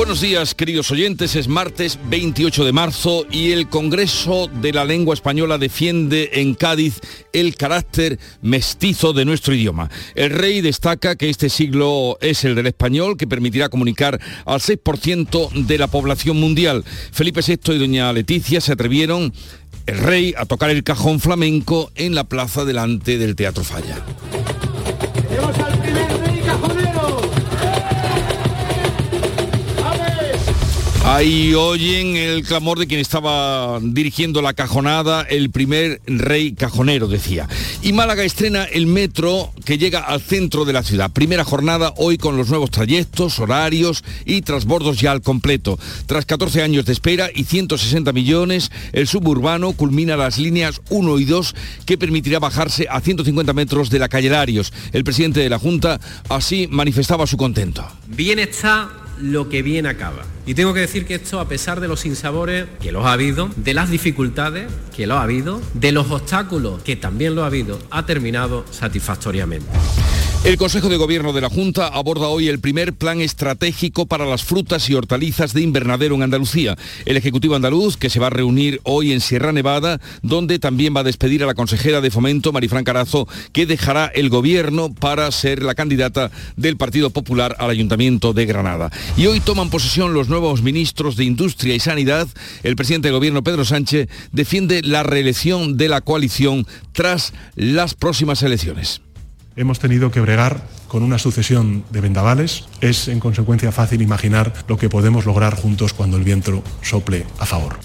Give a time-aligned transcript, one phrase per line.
[0.00, 1.36] Buenos días, queridos oyentes.
[1.36, 7.00] Es martes 28 de marzo y el Congreso de la Lengua Española defiende en Cádiz
[7.34, 9.90] el carácter mestizo de nuestro idioma.
[10.14, 15.50] El rey destaca que este siglo es el del español, que permitirá comunicar al 6%
[15.66, 16.82] de la población mundial.
[17.12, 19.34] Felipe VI y doña Leticia se atrevieron,
[19.84, 24.02] el rey, a tocar el cajón flamenco en la plaza delante del Teatro Falla.
[31.12, 37.48] Ahí oyen el clamor de quien estaba dirigiendo la cajonada, el primer rey cajonero, decía.
[37.82, 41.10] Y Málaga estrena el metro que llega al centro de la ciudad.
[41.10, 45.80] Primera jornada hoy con los nuevos trayectos, horarios y transbordos ya al completo.
[46.06, 51.24] Tras 14 años de espera y 160 millones, el suburbano culmina las líneas 1 y
[51.24, 54.72] 2 que permitirá bajarse a 150 metros de la calle Larios.
[54.92, 57.84] El presidente de la Junta así manifestaba su contento.
[58.06, 58.88] Bien está
[59.20, 60.24] lo que bien acaba.
[60.46, 63.50] Y tengo que decir que esto, a pesar de los sinsabores que los ha habido,
[63.56, 67.78] de las dificultades que lo ha habido, de los obstáculos que también lo ha habido,
[67.90, 69.68] ha terminado satisfactoriamente.
[70.42, 74.42] El Consejo de Gobierno de la Junta aborda hoy el primer plan estratégico para las
[74.42, 76.78] frutas y hortalizas de invernadero en Andalucía.
[77.04, 81.00] El Ejecutivo andaluz, que se va a reunir hoy en Sierra Nevada, donde también va
[81.00, 85.62] a despedir a la consejera de Fomento, Marifran Carazo, que dejará el Gobierno para ser
[85.62, 88.90] la candidata del Partido Popular al Ayuntamiento de Granada.
[89.18, 92.26] Y hoy toman posesión los nuevos ministros de Industria y Sanidad.
[92.62, 98.42] El presidente de Gobierno, Pedro Sánchez, defiende la reelección de la coalición tras las próximas
[98.42, 99.02] elecciones.
[99.60, 102.64] Hemos tenido que bregar con una sucesión de vendavales.
[102.80, 107.44] Es en consecuencia fácil imaginar lo que podemos lograr juntos cuando el viento sople a
[107.44, 107.76] favor.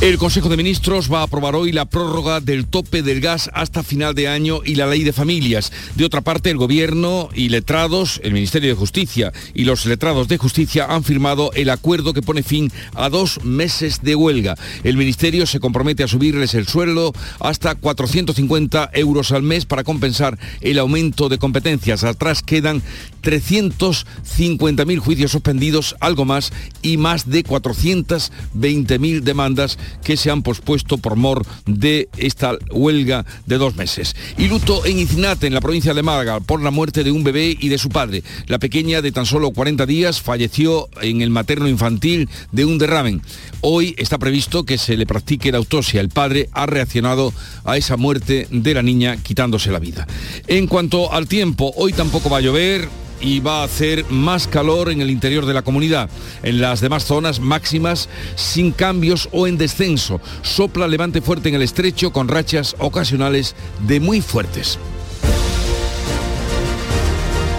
[0.00, 3.82] El Consejo de Ministros va a aprobar hoy la prórroga del tope del gas hasta
[3.82, 5.72] final de año y la ley de familias.
[5.94, 10.36] De otra parte, el Gobierno y letrados, el Ministerio de Justicia y los letrados de
[10.36, 14.56] Justicia han firmado el acuerdo que pone fin a dos meses de huelga.
[14.82, 20.38] El Ministerio se compromete a subirles el sueldo hasta 450 euros al mes para compensar
[20.60, 22.04] el aumento de competencias.
[22.04, 22.82] Atrás quedan
[23.22, 26.52] 350.000 juicios suspendidos, algo más,
[26.82, 33.58] y más de 420.000 demandas que se han pospuesto por mor de esta huelga de
[33.58, 34.14] dos meses.
[34.38, 37.56] Y luto en Icinate, en la provincia de Málaga, por la muerte de un bebé
[37.58, 38.22] y de su padre.
[38.46, 43.22] La pequeña de tan solo 40 días falleció en el materno infantil de un derramen.
[43.60, 46.00] Hoy está previsto que se le practique la autopsia.
[46.00, 47.32] El padre ha reaccionado
[47.64, 50.06] a esa muerte de la niña quitándose la vida.
[50.46, 52.88] En cuanto al tiempo, hoy tampoco va a llover,
[53.20, 56.10] y va a hacer más calor en el interior de la comunidad.
[56.42, 60.20] En las demás zonas máximas sin cambios o en descenso.
[60.42, 63.54] Sopla levante fuerte en el estrecho con rachas ocasionales
[63.86, 64.78] de muy fuertes.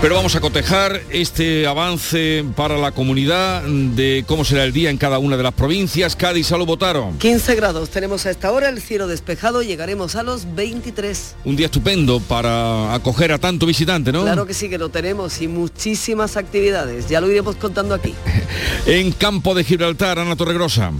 [0.01, 4.97] Pero vamos a cotejar este avance para la comunidad de cómo será el día en
[4.97, 6.15] cada una de las provincias.
[6.15, 7.17] Cádiz, a lo votaron.
[7.17, 11.35] 15 grados tenemos a esta hora, el cielo despejado, llegaremos a los 23.
[11.45, 14.23] Un día estupendo para acoger a tanto visitante, ¿no?
[14.23, 17.09] Claro que sí, que lo tenemos y muchísimas actividades.
[17.09, 18.13] Ya lo iremos contando aquí.
[18.85, 20.91] en Campo de Gibraltar, Ana Torregrosa.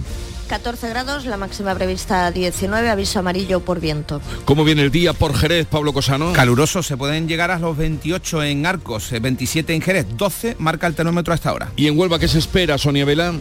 [0.48, 4.22] 14 grados, la máxima prevista 19, aviso amarillo por viento.
[4.46, 6.34] ¿Cómo viene el día por Jerez, Pablo Cosano?
[6.34, 10.96] Caluroso, se pueden llegar a los 28 en Arcos, 27 en Jerez, 12 marca el
[10.96, 11.72] termómetro hasta ahora.
[11.76, 13.34] ¿Y en Huelva qué se espera, Sonia Vela?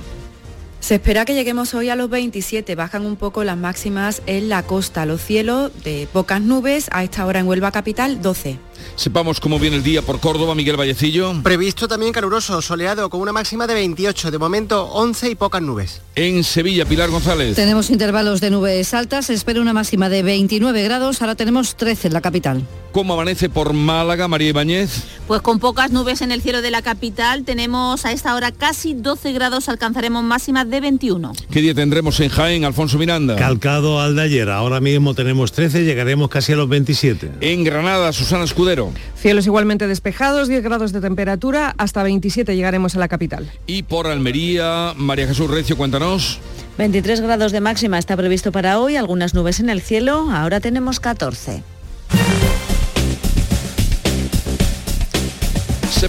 [0.85, 4.65] Se espera que lleguemos hoy a los 27, bajan un poco las máximas en la
[4.65, 8.59] costa, los cielos de pocas nubes, a esta hora en Huelva capital 12.
[8.95, 11.33] Sepamos cómo viene el día por Córdoba, Miguel Vallecillo.
[11.43, 16.03] Previsto también caluroso, soleado, con una máxima de 28, de momento 11 y pocas nubes.
[16.17, 17.57] En Sevilla, Pilar González.
[17.57, 22.09] Tenemos intervalos de nubes altas, se espera una máxima de 29 grados, ahora tenemos 13
[22.09, 22.63] en la capital.
[22.95, 25.03] ¿Cómo amanece por Málaga, María Ibáñez?
[25.27, 28.95] Pues con pocas nubes en el cielo de la capital, tenemos a esta hora casi
[28.95, 31.33] 12 grados, alcanzaremos máximas de 21.
[31.51, 33.35] ¿Qué día tendremos en Jaén, Alfonso Miranda?
[33.35, 37.33] Calcado al de ayer, ahora mismo tenemos 13, llegaremos casi a los 27.
[37.41, 38.93] En Granada, Susana Escudero.
[39.17, 43.51] Cielos igualmente despejados, 10 grados de temperatura, hasta 27 llegaremos a la capital.
[43.67, 46.39] Y por Almería, María Jesús Recio, cuéntanos.
[46.79, 51.01] 23 grados de máxima está previsto para hoy, algunas nubes en el cielo, ahora tenemos
[51.01, 51.74] 14.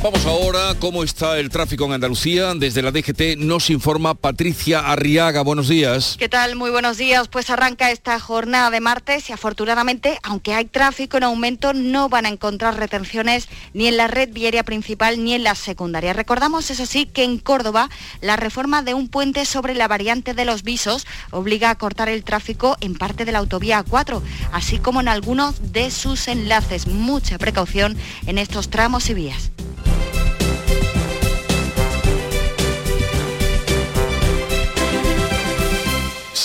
[0.05, 2.53] Vamos ahora, ¿cómo está el tráfico en Andalucía?
[2.53, 5.41] Desde la DGT nos informa Patricia Arriaga.
[5.41, 6.15] Buenos días.
[6.19, 6.55] ¿Qué tal?
[6.55, 7.27] Muy buenos días.
[7.27, 12.27] Pues arranca esta jornada de martes y afortunadamente, aunque hay tráfico en aumento, no van
[12.27, 16.13] a encontrar retenciones ni en la red viaria principal ni en la secundaria.
[16.13, 17.89] Recordamos, eso sí, que en Córdoba
[18.21, 22.23] la reforma de un puente sobre la variante de los visos obliga a cortar el
[22.23, 26.85] tráfico en parte de la autovía A4, así como en algunos de sus enlaces.
[26.85, 27.97] Mucha precaución
[28.27, 29.49] en estos tramos y vías.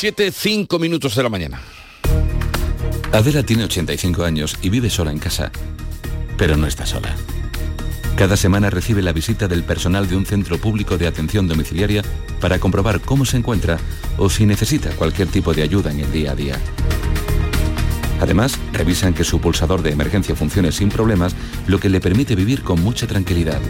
[0.01, 1.61] Siete, cinco minutos de la mañana.
[3.13, 5.53] Adela tiene 85 años y vive sola en casa,
[6.39, 7.15] pero no está sola.
[8.17, 12.03] Cada semana recibe la visita del personal de un centro público de atención domiciliaria
[12.41, 13.79] para comprobar cómo se encuentra
[14.17, 16.59] o si necesita cualquier tipo de ayuda en el día a día.
[18.23, 21.37] Además, revisan que su pulsador de emergencia funcione sin problemas,
[21.67, 23.61] lo que le permite vivir con mucha tranquilidad.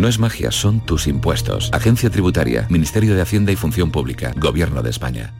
[0.00, 1.68] No es magia, son tus impuestos.
[1.74, 5.34] Agencia Tributaria, Ministerio de Hacienda y Función Pública, Gobierno de España.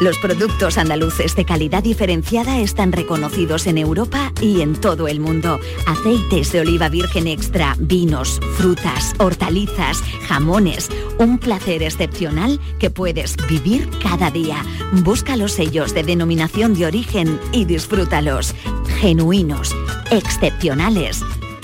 [0.00, 5.58] Los productos andaluces de calidad diferenciada están reconocidos en Europa y en todo el mundo.
[5.84, 10.88] Aceites de oliva virgen extra, vinos, frutas, hortalizas, jamones.
[11.18, 14.64] Un placer excepcional que puedes vivir cada día.
[15.02, 18.54] Busca los sellos de denominación de origen y disfrútalos.
[19.00, 19.74] Genuinos,
[20.12, 21.20] excepcionales,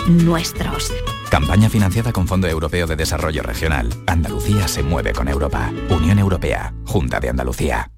[0.08, 0.93] nuestros.
[1.30, 3.90] Campaña financiada con Fondo Europeo de Desarrollo Regional.
[4.06, 5.70] Andalucía se mueve con Europa.
[5.90, 6.72] Unión Europea.
[6.86, 7.90] Junta de Andalucía.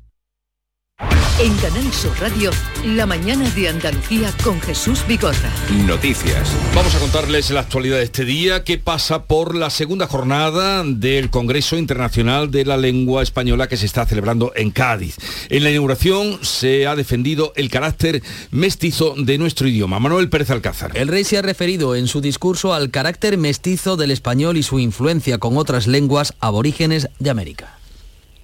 [1.42, 2.50] En Canal Sur Radio,
[2.84, 5.50] la mañana de Andalucía con Jesús Bigorra.
[5.86, 6.54] Noticias.
[6.74, 11.30] Vamos a contarles la actualidad de este día que pasa por la segunda jornada del
[11.30, 15.16] Congreso Internacional de la Lengua Española que se está celebrando en Cádiz.
[15.48, 19.98] En la inauguración se ha defendido el carácter mestizo de nuestro idioma.
[19.98, 20.90] Manuel Pérez Alcázar.
[20.94, 24.78] El rey se ha referido en su discurso al carácter mestizo del español y su
[24.78, 27.79] influencia con otras lenguas aborígenes de América.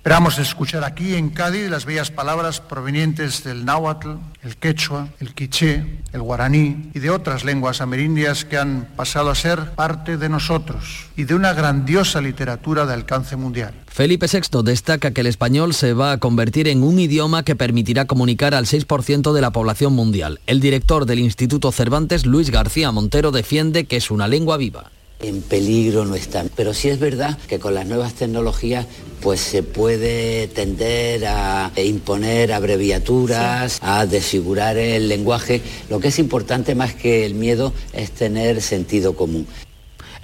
[0.06, 4.10] Esperamos escuchar aquí en Cádiz las bellas palabras provenientes del náhuatl,
[4.44, 9.34] el quechua, el quiché, el guaraní y de otras lenguas amerindias que han pasado a
[9.34, 13.74] ser parte de nosotros y de una grandiosa literatura de alcance mundial.
[13.88, 18.04] Felipe VI destaca que el español se va a convertir en un idioma que permitirá
[18.04, 20.38] comunicar al 6% de la población mundial.
[20.46, 25.42] El director del Instituto Cervantes, Luis García Montero, defiende que es una lengua viva en
[25.42, 26.50] peligro no están.
[26.54, 28.86] Pero sí es verdad que con las nuevas tecnologías
[29.20, 35.62] pues se puede tender a imponer abreviaturas, a desfigurar el lenguaje.
[35.88, 39.46] Lo que es importante más que el miedo es tener sentido común.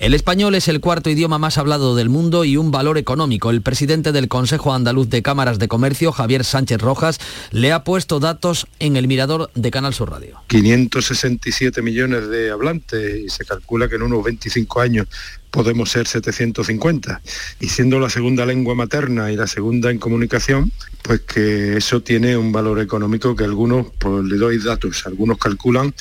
[0.03, 3.51] El español es el cuarto idioma más hablado del mundo y un valor económico.
[3.51, 7.21] El presidente del Consejo Andaluz de Cámaras de Comercio, Javier Sánchez Rojas,
[7.53, 10.41] le ha puesto datos en el mirador de Canal Sur Radio.
[10.49, 15.07] 567 millones de hablantes y se calcula que en unos 25 años
[15.53, 17.21] podemos ser 750.
[17.61, 20.73] Y siendo la segunda lengua materna y la segunda en comunicación,
[21.03, 25.95] pues que eso tiene un valor económico que algunos, pues le doy datos, algunos calculan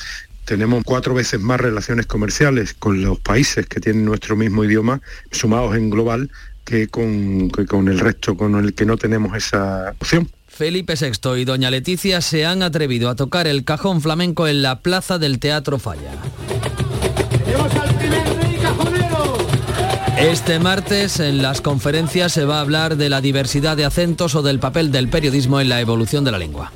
[0.44, 5.00] tenemos cuatro veces más relaciones comerciales con los países que tienen nuestro mismo idioma,
[5.30, 6.30] sumados en global,
[6.64, 10.28] que con, que con el resto, con el que no tenemos esa opción.
[10.48, 14.80] Felipe VI y doña Leticia se han atrevido a tocar el cajón flamenco en la
[14.80, 16.12] plaza del Teatro Falla.
[20.18, 24.42] Este martes en las conferencias se va a hablar de la diversidad de acentos o
[24.42, 26.72] del papel del periodismo en la evolución de la lengua.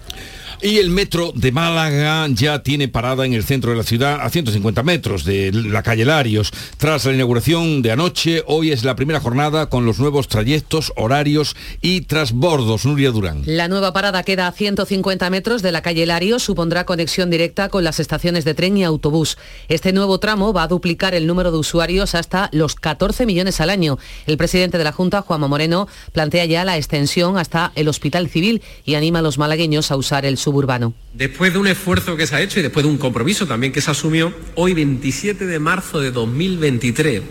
[0.63, 4.31] Y el metro de Málaga ya tiene parada en el centro de la ciudad a
[4.31, 6.51] 150 metros de la calle Larios.
[6.79, 11.57] Tras la inauguración de anoche, hoy es la primera jornada con los nuevos trayectos, horarios
[11.83, 12.87] y transbordos.
[12.87, 13.43] Nuria Durán.
[13.45, 17.85] La nueva parada queda a 150 metros de la calle Larios, supondrá conexión directa con
[17.85, 19.37] las estaciones de tren y autobús.
[19.69, 23.69] Este nuevo tramo va a duplicar el número de usuarios hasta los 14 millones al
[23.69, 23.99] año.
[24.27, 28.63] El presidente de la Junta, Juanma Moreno, plantea ya la extensión hasta el Hospital Civil
[28.85, 30.95] y anima a los malagueños a usar el suburbano.
[31.13, 33.81] Después de un esfuerzo que se ha hecho y después de un compromiso también que
[33.81, 37.23] se asumió, hoy 27 de marzo de 2023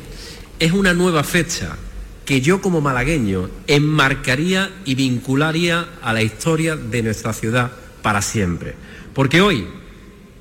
[0.60, 1.78] es una nueva fecha
[2.26, 8.74] que yo como malagueño enmarcaría y vincularía a la historia de nuestra ciudad para siempre.
[9.14, 9.66] Porque hoy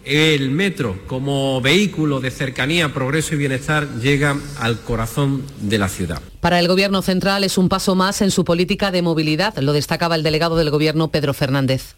[0.05, 6.21] el metro como vehículo de cercanía, progreso y bienestar llega al corazón de la ciudad.
[6.41, 10.17] Para el Gobierno central es un paso más en su política de movilidad, lo destacaba
[10.17, 11.95] el delegado del Gobierno Pedro Fernández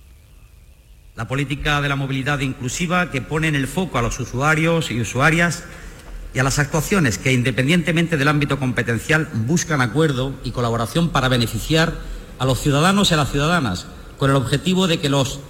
[1.16, 5.00] la política de la movilidad inclusiva que pone en el foco a los usuarios y
[5.00, 5.64] usuarias
[6.34, 11.94] y a las actuaciones que, independientemente del ámbito competencial, buscan acuerdo y colaboración para beneficiar
[12.38, 13.86] a los ciudadanos y a las ciudadanas,
[14.18, 15.40] con el objetivo de que los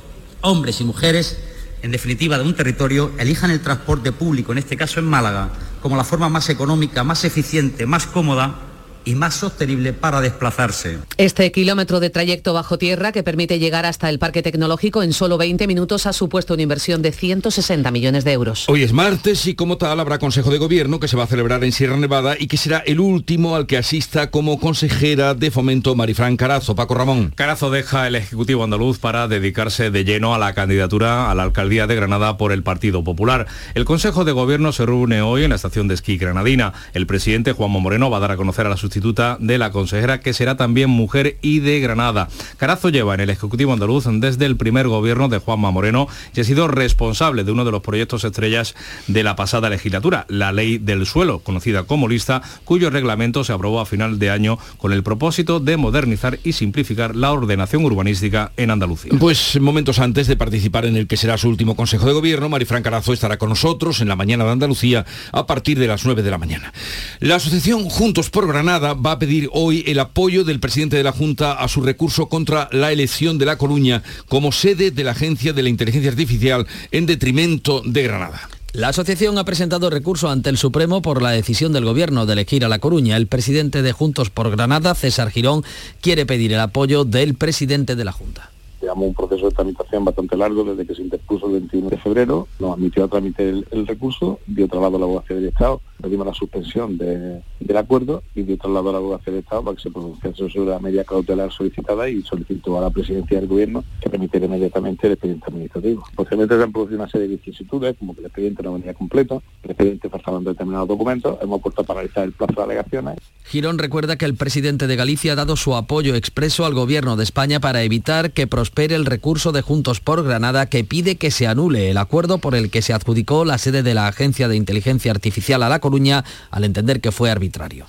[0.40, 1.36] hombres y mujeres
[1.82, 5.96] en definitiva de un territorio, elijan el transporte público, en este caso en Málaga, como
[5.96, 8.65] la forma más económica, más eficiente, más cómoda
[9.06, 10.98] y más sostenible para desplazarse.
[11.16, 15.38] Este kilómetro de trayecto bajo tierra que permite llegar hasta el parque tecnológico en solo
[15.38, 18.68] 20 minutos ha supuesto una inversión de 160 millones de euros.
[18.68, 21.62] Hoy es martes y como tal habrá Consejo de Gobierno que se va a celebrar
[21.62, 25.94] en Sierra Nevada y que será el último al que asista como consejera de fomento
[25.94, 26.74] Marifran Carazo.
[26.74, 27.32] Paco Ramón.
[27.34, 31.86] Carazo deja el Ejecutivo andaluz para dedicarse de lleno a la candidatura a la alcaldía
[31.86, 33.46] de Granada por el Partido Popular.
[33.74, 36.72] El Consejo de Gobierno se reúne hoy en la estación de esquí granadina.
[36.92, 40.32] El presidente Juanmo Moreno va a dar a conocer a la de la consejera, que
[40.32, 42.28] será también mujer y de Granada.
[42.56, 46.44] Carazo lleva en el Ejecutivo andaluz desde el primer gobierno de Juanma Moreno y ha
[46.44, 48.74] sido responsable de uno de los proyectos estrellas
[49.06, 53.80] de la pasada legislatura, la Ley del Suelo, conocida como lista, cuyo reglamento se aprobó
[53.80, 58.70] a final de año con el propósito de modernizar y simplificar la ordenación urbanística en
[58.70, 59.12] Andalucía.
[59.18, 62.82] Pues momentos antes de participar en el que será su último Consejo de Gobierno, Marifran
[62.82, 66.30] Carazo estará con nosotros en la mañana de Andalucía a partir de las 9 de
[66.30, 66.72] la mañana.
[67.20, 71.12] La asociación Juntos por Granada va a pedir hoy el apoyo del presidente de la
[71.12, 75.52] Junta a su recurso contra la elección de La Coruña como sede de la Agencia
[75.52, 78.48] de la Inteligencia Artificial en detrimento de Granada.
[78.72, 82.62] La asociación ha presentado recurso ante el Supremo por la decisión del Gobierno de elegir
[82.62, 83.16] a La Coruña.
[83.16, 85.62] El presidente de Juntos por Granada, César Girón,
[86.02, 88.50] quiere pedir el apoyo del presidente de la Junta.
[88.82, 92.48] Llevamos un proceso de tramitación bastante largo desde que se interpuso el 21 de febrero,
[92.60, 96.26] nos admitió a trámite el, el recurso, dio traslado a la abogacía del Estado, pedimos
[96.26, 99.82] la suspensión de- del acuerdo y dio traslado a la abogacía del Estado para que
[99.82, 104.10] se pronunciase sobre la medida cautelar solicitada y solicitó a la presidencia del gobierno que
[104.10, 106.04] permitiera inmediatamente el expediente administrativo.
[106.14, 109.42] Posteriormente se han producido una serie de vicisitudes, como que el expediente no venía completo,
[109.62, 114.16] el expediente faltaban determinados documentos, hemos puesto a paralizar el plazo de alegaciones Girón recuerda
[114.16, 117.82] que el presidente de Galicia ha dado su apoyo expreso al Gobierno de España para
[117.84, 121.96] evitar que prospere el recurso de Juntos por Granada que pide que se anule el
[121.98, 125.68] acuerdo por el que se adjudicó la sede de la Agencia de Inteligencia Artificial a
[125.68, 127.86] La Coruña al entender que fue arbitrario.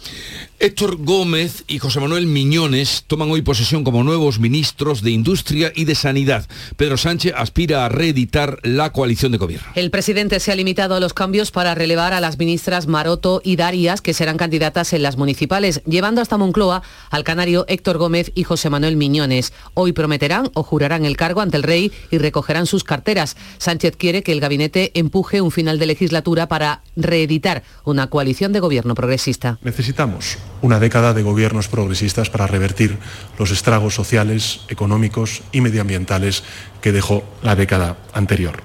[0.59, 5.85] Héctor Gómez y José Manuel Miñones toman hoy posesión como nuevos ministros de Industria y
[5.85, 6.47] de Sanidad.
[6.75, 9.67] Pedro Sánchez aspira a reeditar la coalición de gobierno.
[9.73, 13.55] El presidente se ha limitado a los cambios para relevar a las ministras Maroto y
[13.55, 18.43] Darias, que serán candidatas en las municipales, llevando hasta Moncloa al canario Héctor Gómez y
[18.43, 19.53] José Manuel Miñones.
[19.73, 23.37] Hoy prometerán o jurarán el cargo ante el rey y recogerán sus carteras.
[23.57, 28.59] Sánchez quiere que el gabinete empuje un final de legislatura para reeditar una coalición de
[28.59, 29.57] gobierno progresista.
[29.61, 32.97] Necesitamos una década de gobiernos progresistas para revertir
[33.39, 36.43] los estragos sociales, económicos y medioambientales
[36.81, 38.61] que dejó la década anterior.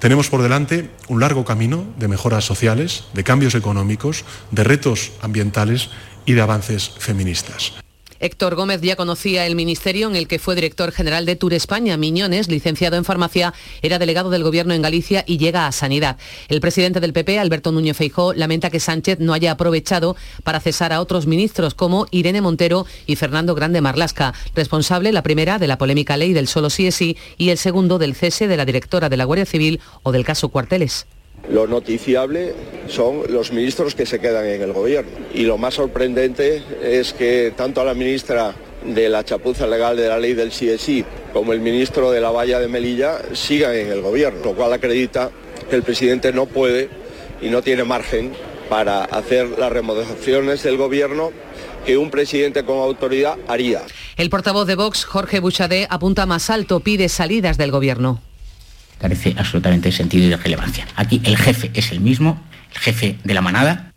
[0.00, 5.88] Tenemos por delante un largo camino de mejoras sociales, de cambios económicos, de retos ambientales
[6.26, 7.72] y de avances feministas.
[8.20, 11.96] Héctor Gómez ya conocía el ministerio en el que fue director general de Tour España.
[11.96, 16.16] Miñones, licenciado en farmacia, era delegado del gobierno en Galicia y llega a Sanidad.
[16.48, 20.92] El presidente del PP, Alberto Núñez Feijó, lamenta que Sánchez no haya aprovechado para cesar
[20.92, 25.78] a otros ministros como Irene Montero y Fernando Grande Marlasca, responsable la primera de la
[25.78, 29.08] polémica ley del solo sí es sí y el segundo del cese de la directora
[29.08, 31.06] de la Guardia Civil o del caso Cuarteles.
[31.50, 32.54] Lo noticiable
[32.88, 35.10] son los ministros que se quedan en el gobierno.
[35.32, 38.54] Y lo más sorprendente es que tanto a la ministra
[38.84, 42.60] de la chapuza legal de la ley del CSI como el ministro de la valla
[42.60, 45.30] de Melilla sigan en el gobierno, lo cual acredita
[45.68, 46.88] que el presidente no puede
[47.40, 48.32] y no tiene margen
[48.68, 51.30] para hacer las remodelaciones del gobierno
[51.86, 53.82] que un presidente con autoridad haría.
[54.16, 58.20] El portavoz de Vox, Jorge Buchadé, apunta más alto, pide salidas del gobierno.
[58.98, 60.86] Carece absolutamente de sentido y de relevancia.
[60.96, 62.40] Aquí el jefe es el mismo,
[62.74, 63.88] el jefe de la manada.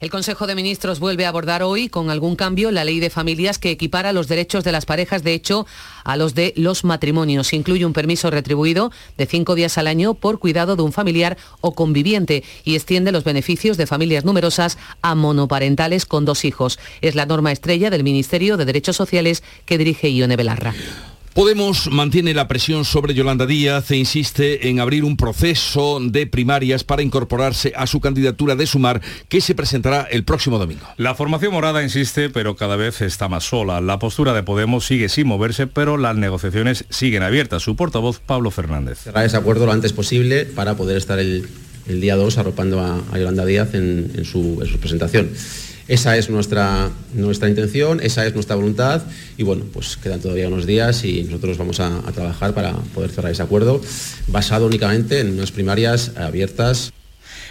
[0.00, 3.58] El Consejo de Ministros vuelve a abordar hoy, con algún cambio, la ley de familias
[3.58, 5.66] que equipara los derechos de las parejas, de hecho,
[6.04, 7.52] a los de los matrimonios.
[7.52, 11.74] Incluye un permiso retribuido de cinco días al año por cuidado de un familiar o
[11.74, 16.78] conviviente y extiende los beneficios de familias numerosas a monoparentales con dos hijos.
[17.02, 20.72] Es la norma estrella del Ministerio de Derechos Sociales que dirige Ione Belarra.
[21.34, 26.82] Podemos mantiene la presión sobre Yolanda Díaz e insiste en abrir un proceso de primarias
[26.82, 30.84] para incorporarse a su candidatura de Sumar que se presentará el próximo domingo.
[30.96, 33.80] La formación morada insiste, pero cada vez está más sola.
[33.80, 37.62] La postura de Podemos sigue sin moverse, pero las negociaciones siguen abiertas.
[37.62, 38.98] Su portavoz, Pablo Fernández.
[38.98, 41.48] cerrar ese acuerdo lo antes posible para poder estar el,
[41.86, 45.30] el día 2 arropando a, a Yolanda Díaz en, en su, en su presentación.
[45.90, 49.02] Esa es nuestra, nuestra intención, esa es nuestra voluntad
[49.36, 53.10] y bueno, pues quedan todavía unos días y nosotros vamos a, a trabajar para poder
[53.10, 53.80] cerrar ese acuerdo
[54.28, 56.92] basado únicamente en unas primarias abiertas.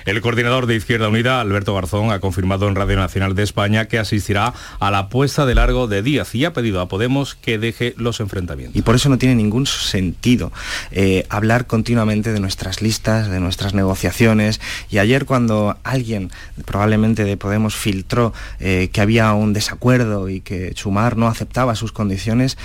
[0.10, 4.00] El coordinador de Izquierda Unida, Alberto Garzón, ha confirmado en Radio Nacional de España que
[4.00, 7.94] asistirá a la puesta de largo de Díaz y ha pedido a Podemos que deje
[7.96, 8.75] los enfrentamientos.
[8.75, 10.51] Y por eso no tiene ningún sentido
[10.89, 14.60] eh, hablar continuamente de nuestras listas, de nuestras negociaciones.
[14.89, 16.32] Y ayer cuando alguien,
[16.66, 21.92] probablemente de Podemos, filtró eh, que había un desacuerdo y que Chumar no aceptaba sus
[21.92, 22.58] condiciones,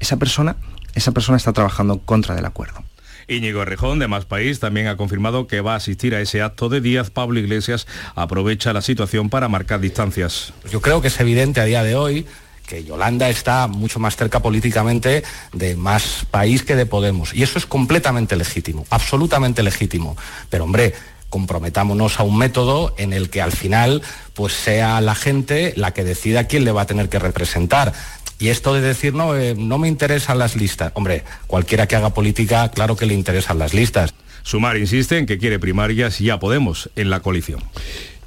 [0.00, 0.56] esa persona,
[0.94, 2.84] esa persona está trabajando contra del acuerdo.
[3.30, 6.68] Íñigo Rejón, de Más País, también ha confirmado que va a asistir a ese acto
[6.68, 7.10] de Díaz.
[7.10, 10.52] Pablo Iglesias aprovecha la situación para marcar distancias.
[10.70, 12.26] Yo creo que es evidente a día de hoy
[12.66, 17.34] que Yolanda está mucho más cerca políticamente de más país que de Podemos.
[17.34, 20.16] Y eso es completamente legítimo, absolutamente legítimo.
[20.50, 20.94] Pero hombre,
[21.30, 24.02] comprometámonos a un método en el que al final
[24.34, 27.92] pues sea la gente la que decida quién le va a tener que representar.
[28.40, 30.92] Y esto de decir, no, eh, no me interesan las listas.
[30.94, 34.14] Hombre, cualquiera que haga política, claro que le interesan las listas.
[34.42, 37.60] Sumar insiste en que quiere primarias y ya Podemos en la coalición.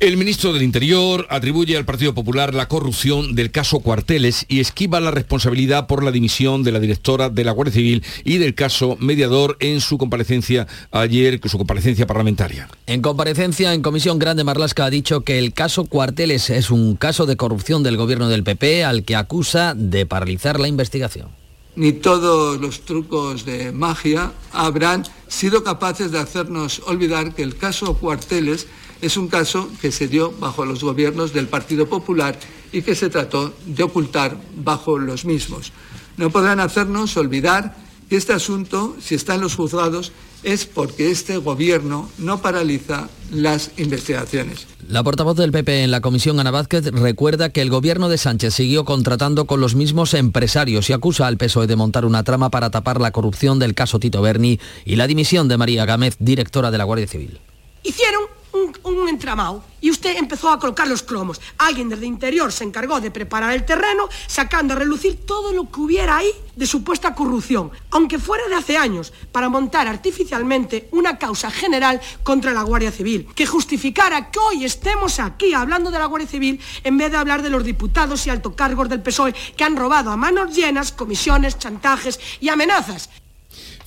[0.03, 4.99] El ministro del Interior atribuye al Partido Popular la corrupción del caso Cuarteles y esquiva
[4.99, 8.97] la responsabilidad por la dimisión de la directora de la Guardia Civil y del caso
[8.99, 12.67] mediador en su comparecencia ayer, su comparecencia parlamentaria.
[12.85, 17.25] En comparecencia en Comisión Grande Marlasca ha dicho que el caso Cuarteles es un caso
[17.25, 21.29] de corrupción del gobierno del PP al que acusa de paralizar la investigación.
[21.77, 27.93] Ni todos los trucos de magia habrán sido capaces de hacernos olvidar que el caso
[27.97, 28.67] Cuarteles
[29.03, 32.39] es un caso que se dio bajo los gobiernos del Partido Popular
[32.71, 35.73] y que se trató de ocultar bajo los mismos.
[36.15, 37.75] No podrán hacernos olvidar
[38.09, 43.71] que este asunto, si está en los juzgados, es porque este gobierno no paraliza las
[43.77, 44.67] investigaciones.
[44.87, 48.53] La portavoz del PP en la comisión, Ana Vázquez, recuerda que el gobierno de Sánchez
[48.53, 52.71] siguió contratando con los mismos empresarios y acusa al PSOE de montar una trama para
[52.71, 56.77] tapar la corrupción del caso Tito Berni y la dimisión de María Gámez, directora de
[56.77, 57.39] la Guardia Civil.
[57.83, 61.41] Hicieron un, entramado y usted empezó a colocar los cromos.
[61.57, 65.79] Alguien desde interior se encargó de preparar el terreno, sacando a relucir todo lo que
[65.81, 71.51] hubiera ahí de supuesta corrupción, aunque fuera de hace años, para montar artificialmente una causa
[71.51, 76.29] general contra la Guardia Civil, que justificara que hoy estemos aquí hablando de la Guardia
[76.29, 80.11] Civil en vez de hablar de los diputados y altocargos del PSOE que han robado
[80.11, 83.09] a manos llenas comisiones, chantajes y amenazas.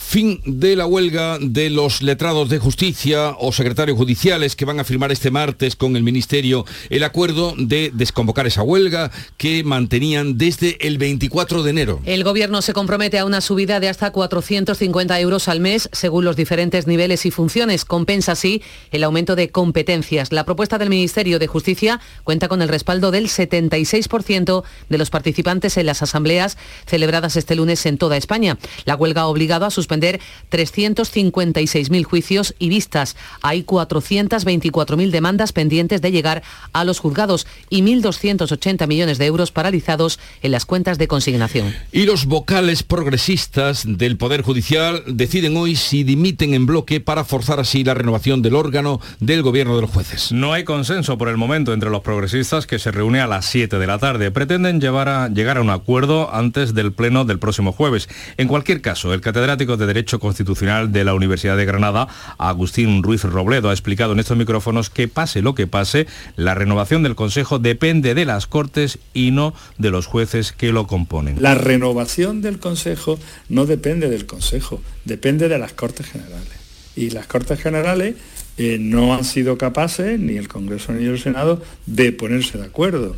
[0.08, 4.84] Fin de la huelga de los letrados de justicia o secretarios judiciales que van a
[4.84, 10.76] firmar este martes con el Ministerio el acuerdo de desconvocar esa huelga que mantenían desde
[10.86, 12.00] el 24 de enero.
[12.04, 16.36] El Gobierno se compromete a una subida de hasta 450 euros al mes según los
[16.36, 17.84] diferentes niveles y funciones.
[17.84, 20.30] Compensa así el aumento de competencias.
[20.30, 25.76] La propuesta del Ministerio de Justicia cuenta con el respaldo del 76% de los participantes
[25.76, 28.56] en las asambleas celebradas este lunes en toda España.
[28.84, 33.16] La huelga ha obligado a suspender 356.000 juicios y vistas.
[33.42, 40.18] Hay 424.000 demandas pendientes de llegar a los juzgados y 1.280 millones de euros paralizados
[40.42, 41.74] en las cuentas de consignación.
[41.92, 47.60] Y los vocales progresistas del Poder Judicial deciden hoy si dimiten en bloque para forzar
[47.60, 50.32] así la renovación del órgano del gobierno de los jueces.
[50.32, 53.78] No hay consenso por el momento entre los progresistas que se reúne a las 7
[53.78, 54.30] de la tarde.
[54.30, 58.08] Pretenden llevar a, llegar a un acuerdo antes del pleno del próximo jueves.
[58.36, 63.22] En cualquier caso, el catedrático de Derecho Constitucional de la Universidad de Granada, Agustín Ruiz
[63.24, 67.58] Robledo, ha explicado en estos micrófonos que pase lo que pase, la renovación del Consejo
[67.58, 71.42] depende de las Cortes y no de los jueces que lo componen.
[71.42, 73.18] La renovación del Consejo
[73.48, 76.52] no depende del Consejo, depende de las Cortes Generales.
[76.94, 78.16] Y las Cortes Generales
[78.58, 83.16] eh, no han sido capaces, ni el Congreso ni el Senado, de ponerse de acuerdo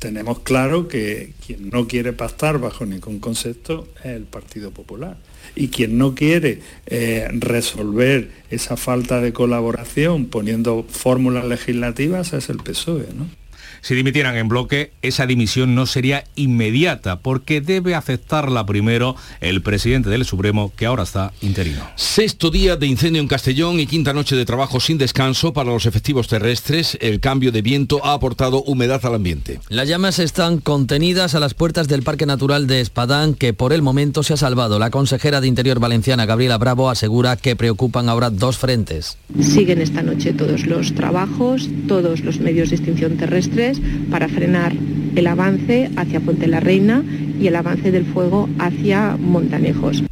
[0.00, 5.18] tenemos claro que quien no quiere pactar bajo ningún concepto es el Partido Popular
[5.54, 12.56] y quien no quiere eh, resolver esa falta de colaboración poniendo fórmulas legislativas es el
[12.56, 13.08] PSOE.
[13.14, 13.39] ¿no?
[13.82, 20.10] Si dimitieran en bloque, esa dimisión no sería inmediata porque debe aceptarla primero el presidente
[20.10, 21.88] del Supremo, que ahora está interino.
[21.96, 25.86] Sexto día de incendio en Castellón y quinta noche de trabajo sin descanso para los
[25.86, 26.98] efectivos terrestres.
[27.00, 29.60] El cambio de viento ha aportado humedad al ambiente.
[29.68, 33.82] Las llamas están contenidas a las puertas del Parque Natural de Espadán, que por el
[33.82, 34.78] momento se ha salvado.
[34.78, 39.16] La consejera de Interior Valenciana, Gabriela Bravo, asegura que preocupan ahora dos frentes.
[39.40, 43.69] Siguen esta noche todos los trabajos, todos los medios de extinción terrestre
[44.10, 44.72] para frenar
[45.16, 47.02] el avance hacia Puente la Reina
[47.40, 50.04] y el avance del fuego hacia Montanejos.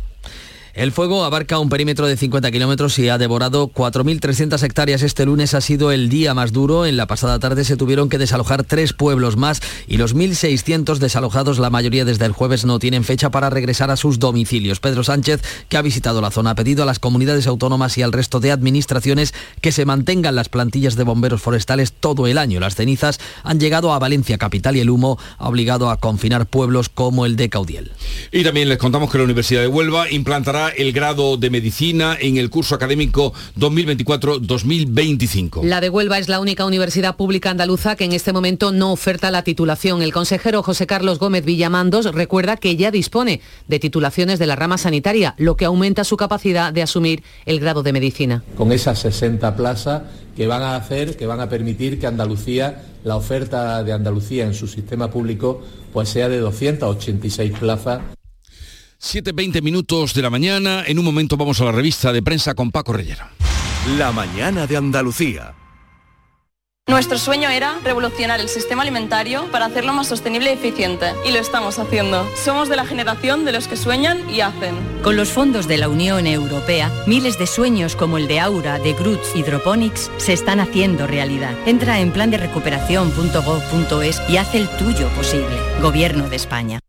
[0.79, 5.03] El fuego abarca un perímetro de 50 kilómetros y ha devorado 4.300 hectáreas.
[5.03, 6.87] Este lunes ha sido el día más duro.
[6.87, 11.59] En la pasada tarde se tuvieron que desalojar tres pueblos más y los 1.600 desalojados,
[11.59, 14.79] la mayoría desde el jueves, no tienen fecha para regresar a sus domicilios.
[14.79, 18.13] Pedro Sánchez, que ha visitado la zona, ha pedido a las comunidades autónomas y al
[18.13, 22.61] resto de administraciones que se mantengan las plantillas de bomberos forestales todo el año.
[22.61, 26.89] Las cenizas han llegado a Valencia capital y el humo ha obligado a confinar pueblos
[26.89, 27.91] como el de Caudiel.
[28.31, 32.37] Y también les contamos que la Universidad de Huelva implantará el grado de medicina en
[32.37, 35.65] el curso académico 2024-2025.
[35.65, 39.31] La de Huelva es la única universidad pública andaluza que en este momento no oferta
[39.31, 40.03] la titulación.
[40.03, 44.79] El consejero José Carlos Gómez Villamandos recuerda que ya dispone de titulaciones de la rama
[44.79, 48.43] sanitaria, lo que aumenta su capacidad de asumir el grado de medicina.
[48.57, 50.03] Con esas 60 plazas
[50.37, 54.55] que van a hacer, que van a permitir que Andalucía, la oferta de Andalucía en
[54.55, 58.01] su sistema público, pues sea de 286 plazas.
[59.01, 60.83] 7.20 minutos de la mañana.
[60.87, 63.31] En un momento vamos a la revista de prensa con Paco Reyera.
[63.97, 65.55] La mañana de Andalucía.
[66.89, 71.13] Nuestro sueño era revolucionar el sistema alimentario para hacerlo más sostenible y eficiente.
[71.27, 72.27] Y lo estamos haciendo.
[72.35, 74.75] Somos de la generación de los que sueñan y hacen.
[75.03, 78.95] Con los fondos de la Unión Europea, miles de sueños como el de Aura, de
[78.95, 81.55] Groots Hydroponics se están haciendo realidad.
[81.67, 85.57] Entra en plan de recuperación.gov.es y haz el tuyo posible.
[85.83, 86.81] Gobierno de España.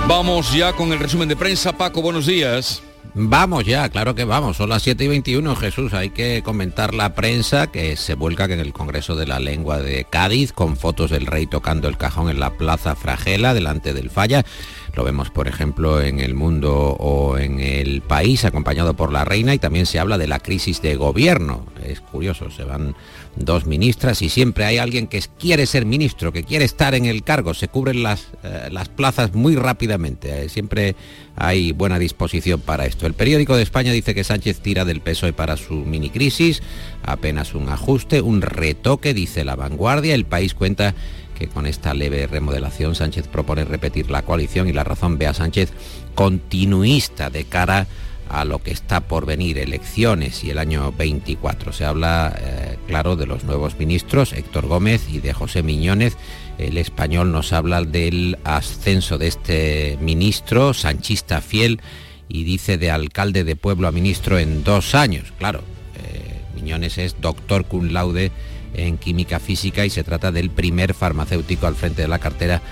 [0.06, 1.72] Vamos ya con el resumen de prensa.
[1.72, 2.82] Paco, buenos días.
[3.14, 4.56] Vamos ya, claro que vamos.
[4.56, 5.92] Son las 7 y 21, Jesús.
[5.92, 10.04] Hay que comentar la prensa que se vuelca en el Congreso de la Lengua de
[10.04, 14.44] Cádiz con fotos del rey tocando el cajón en la Plaza Fragela delante del falla.
[14.94, 19.54] Lo vemos, por ejemplo, en El Mundo o en El País, acompañado por la reina,
[19.54, 21.64] y también se habla de la crisis de gobierno.
[21.82, 22.94] Es curioso, se van
[23.34, 27.22] dos ministras y siempre hay alguien que quiere ser ministro, que quiere estar en el
[27.22, 27.54] cargo.
[27.54, 30.44] Se cubren las, eh, las plazas muy rápidamente.
[30.44, 30.94] Eh, siempre
[31.36, 33.06] hay buena disposición para esto.
[33.06, 36.62] El periódico de España dice que Sánchez tira del PSOE para su mini crisis,
[37.02, 40.14] apenas un ajuste, un retoque, dice la vanguardia.
[40.14, 40.94] El país cuenta
[41.48, 45.72] con esta leve remodelación Sánchez propone repetir la coalición y la razón ve a Sánchez
[46.14, 47.86] continuista de cara
[48.32, 51.72] a lo que está por venir, elecciones y el año 24.
[51.72, 56.16] Se habla, eh, claro, de los nuevos ministros, Héctor Gómez y de José Miñónez.
[56.56, 61.80] El español nos habla del ascenso de este ministro, sanchista fiel,
[62.28, 65.32] y dice de alcalde de pueblo a ministro en dos años.
[65.38, 65.62] Claro,
[66.02, 68.32] eh, Miñones es doctor cum laude
[68.74, 72.62] en química física y se trata del primer farmacéutico al frente de la cartera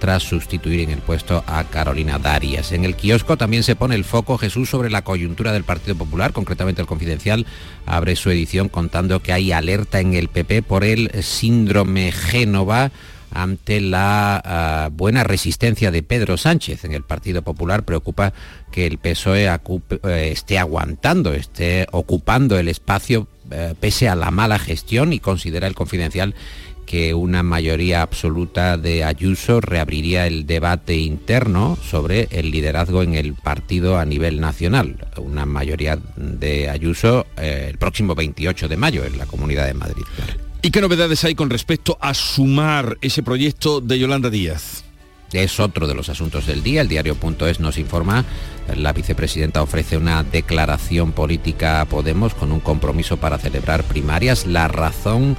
[0.00, 2.72] tras sustituir en el puesto a Carolina Darias.
[2.72, 6.32] En el kiosco también se pone el foco Jesús sobre la coyuntura del Partido Popular,
[6.32, 7.46] concretamente el Confidencial
[7.86, 12.90] abre su edición contando que hay alerta en el PP por el síndrome Génova
[13.32, 18.32] ante la ah, buena resistencia de Pedro Sánchez en el Partido Popular preocupa
[18.72, 24.58] que el PSOE eh, esté aguantando, esté ocupando el espacio eh, pese a la mala
[24.58, 26.34] gestión y considera el confidencial
[26.90, 33.34] que una mayoría absoluta de Ayuso reabriría el debate interno sobre el liderazgo en el
[33.34, 35.06] partido a nivel nacional.
[35.16, 40.02] Una mayoría de Ayuso eh, el próximo 28 de mayo en la Comunidad de Madrid.
[40.62, 44.84] ¿Y qué novedades hay con respecto a sumar ese proyecto de Yolanda Díaz?
[45.32, 46.80] Es otro de los asuntos del día.
[46.80, 48.24] El diario.es nos informa,
[48.74, 54.46] la vicepresidenta ofrece una declaración política a Podemos con un compromiso para celebrar primarias.
[54.46, 55.36] La razón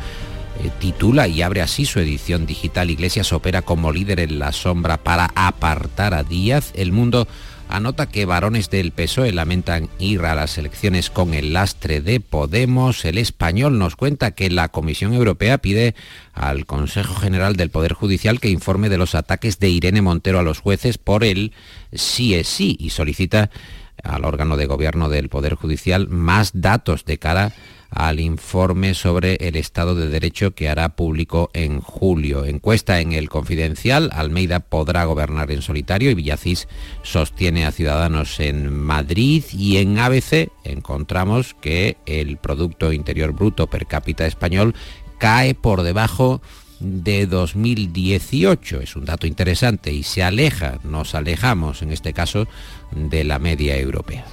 [0.64, 2.90] eh, titula y abre así su edición digital.
[2.90, 6.72] Iglesias opera como líder en la sombra para apartar a Díaz.
[6.76, 7.28] El mundo
[7.72, 13.06] anota que varones del PSOE lamentan ir a las elecciones con el lastre de Podemos.
[13.06, 15.96] El español nos cuenta que la Comisión Europea pide
[16.34, 20.44] al Consejo General del Poder Judicial que informe de los ataques de Irene Montero a
[20.44, 21.54] los jueces por el
[21.94, 23.50] sí es sí y solicita
[24.04, 27.54] al órgano de gobierno del Poder Judicial más datos de cara
[27.92, 32.46] al informe sobre el Estado de Derecho que hará público en julio.
[32.46, 36.68] Encuesta en el Confidencial, Almeida podrá gobernar en solitario y Villacís
[37.04, 43.86] sostiene a Ciudadanos en Madrid y en ABC encontramos que el Producto Interior Bruto per
[43.86, 44.74] cápita español
[45.18, 46.42] cae por debajo
[46.82, 48.82] de 2018.
[48.82, 52.48] Es un dato interesante y se aleja, nos alejamos en este caso,
[52.92, 54.26] de la media europea.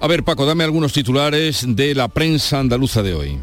[0.00, 3.38] A ver, Paco, dame algunos titulares de la prensa andaluza de hoy.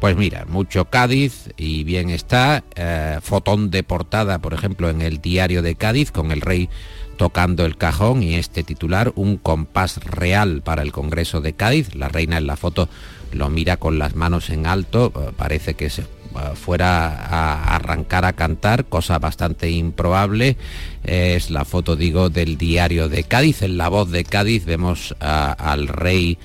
[0.00, 2.62] Pues mira, mucho Cádiz y bien está.
[2.76, 6.68] Eh, fotón de portada, por ejemplo, en el diario de Cádiz con el rey
[7.16, 11.94] tocando el cajón y este titular, un compás real para el Congreso de Cádiz.
[11.96, 12.88] La reina en la foto
[13.32, 16.04] lo mira con las manos en alto, eh, parece que se
[16.54, 20.56] fuera a arrancar a cantar, cosa bastante improbable.
[21.04, 23.62] Es la foto, digo, del diario de Cádiz.
[23.62, 26.38] En la voz de Cádiz vemos al rey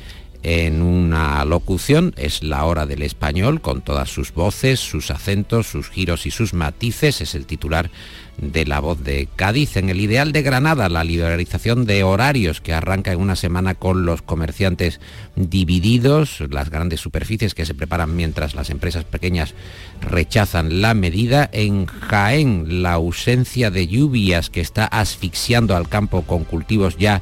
[0.43, 5.89] en una locución, es la hora del español, con todas sus voces, sus acentos, sus
[5.89, 7.89] giros y sus matices, es el titular
[8.37, 9.77] de la voz de Cádiz.
[9.77, 14.05] En el ideal de Granada, la liberalización de horarios que arranca en una semana con
[14.05, 14.99] los comerciantes
[15.35, 19.53] divididos, las grandes superficies que se preparan mientras las empresas pequeñas
[20.01, 21.49] rechazan la medida.
[21.53, 27.21] En Jaén, la ausencia de lluvias que está asfixiando al campo con cultivos ya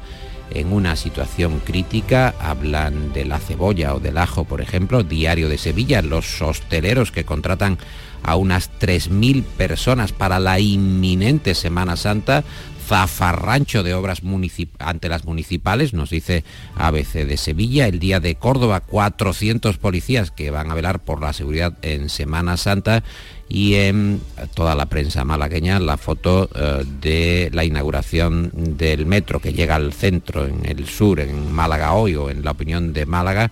[0.54, 2.34] en una situación crítica.
[2.40, 5.02] Hablan de la cebolla o del ajo, por ejemplo.
[5.02, 7.78] Diario de Sevilla, los hosteleros que contratan
[8.22, 12.44] a unas 3.000 personas para la inminente Semana Santa,
[12.86, 14.22] zafarrancho de obras
[14.78, 16.44] ante las municipales, nos dice
[16.76, 21.32] ABC de Sevilla, el día de Córdoba, 400 policías que van a velar por la
[21.32, 23.02] seguridad en Semana Santa
[23.48, 24.20] y en
[24.54, 29.92] toda la prensa malagueña la foto eh, de la inauguración del metro que llega al
[29.92, 33.50] centro, en el sur, en Málaga hoy o en la opinión de Málaga,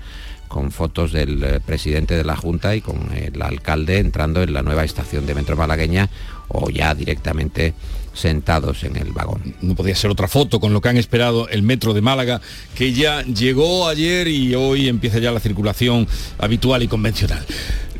[0.51, 4.63] con fotos del eh, presidente de la Junta y con el alcalde entrando en la
[4.63, 6.11] nueva estación de metro malagueña
[6.49, 7.73] o ya directamente
[8.21, 9.55] sentados en el vagón.
[9.61, 12.41] No podía ser otra foto con lo que han esperado el metro de Málaga,
[12.75, 16.07] que ya llegó ayer y hoy empieza ya la circulación
[16.39, 17.45] habitual y convencional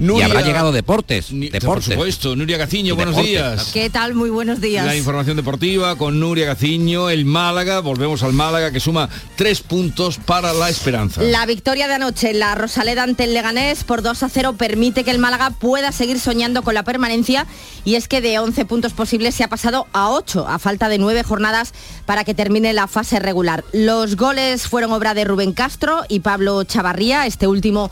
[0.01, 1.65] y habrá llegado deportes, deportes.
[1.65, 3.71] Por supuesto, Nuria Gaciño, buenos días.
[3.73, 4.15] ¿Qué tal?
[4.15, 4.87] Muy buenos días.
[4.87, 10.19] La información deportiva con Nuria Gaciño, el Málaga, volvemos al Málaga que suma tres puntos
[10.19, 11.23] para la esperanza.
[11.23, 15.05] La victoria de anoche en la Rosaleda ante el Leganés por 2 a 0 permite
[15.05, 17.47] que el Málaga pueda seguir soñando con la permanencia
[17.85, 20.99] y es que de 11 puntos posibles se ha pasado a 8 a falta de
[20.99, 21.73] 9 jornadas
[22.07, 23.65] para que termine la fase regular.
[23.73, 27.91] Los goles fueron obra de Rubén Castro y Pablo Chavarría, este último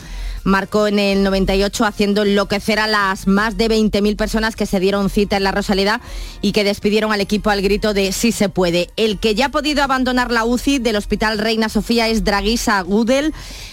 [0.48, 5.10] marcó en el 98 haciendo enloquecer a las más de 20.000 personas que se dieron
[5.10, 6.00] cita en la Rosaleda
[6.40, 8.88] y que despidieron al equipo al grito de sí se puede.
[8.96, 13.32] El que ya ha podido abandonar la UCI del Hospital Reina Sofía es Draguisa Gudel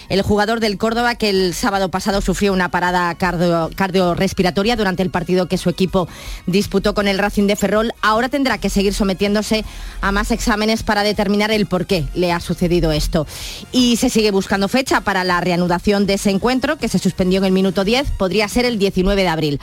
[0.09, 5.47] el jugador del Córdoba que el sábado pasado sufrió una parada cardiorrespiratoria durante el partido
[5.47, 6.07] que su equipo
[6.45, 9.65] disputó con el Racing de Ferrol, ahora tendrá que seguir sometiéndose
[10.01, 13.25] a más exámenes para determinar el por qué le ha sucedido esto.
[13.71, 17.45] Y se sigue buscando fecha para la reanudación de ese encuentro que se suspendió en
[17.45, 19.59] el minuto 10, podría ser el 19 de abril.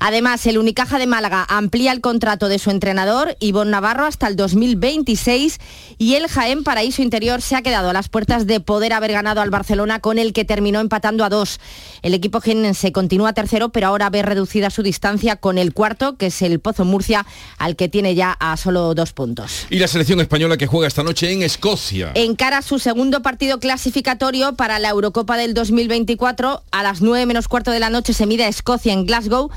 [0.00, 4.36] Además, el Unicaja de Málaga amplía el contrato de su entrenador, Ivonne Navarro, hasta el
[4.36, 5.58] 2026
[5.98, 9.42] y el Jaén Paraíso Interior se ha quedado a las puertas de poder haber ganado
[9.42, 11.60] al Barcelona con el que terminó empatando a dos.
[12.02, 12.40] El equipo
[12.74, 16.60] se continúa tercero, pero ahora ve reducida su distancia con el cuarto, que es el
[16.60, 17.26] Pozo Murcia,
[17.58, 19.66] al que tiene ya a solo dos puntos.
[19.68, 22.12] Y la selección española que juega esta noche en Escocia.
[22.14, 26.35] Encara su segundo partido clasificatorio para la Eurocopa del 2024.
[26.70, 29.50] A las 9 menos cuarto de la noche se mide a Escocia en Glasgow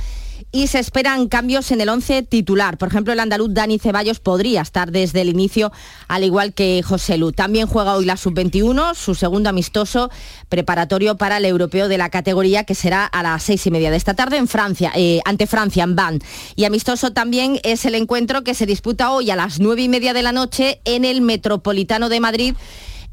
[0.53, 2.77] y se esperan cambios en el 11 titular.
[2.77, 5.73] Por ejemplo, el andaluz Dani Ceballos podría estar desde el inicio,
[6.07, 7.33] al igual que José Lu.
[7.33, 10.09] También juega hoy la sub-21, su segundo amistoso
[10.47, 13.97] preparatorio para el europeo de la categoría, que será a las seis y media de
[13.97, 16.19] esta tarde en Francia, eh, ante Francia, en Van.
[16.55, 20.13] Y amistoso también es el encuentro que se disputa hoy a las nueve y media
[20.13, 22.55] de la noche en el Metropolitano de Madrid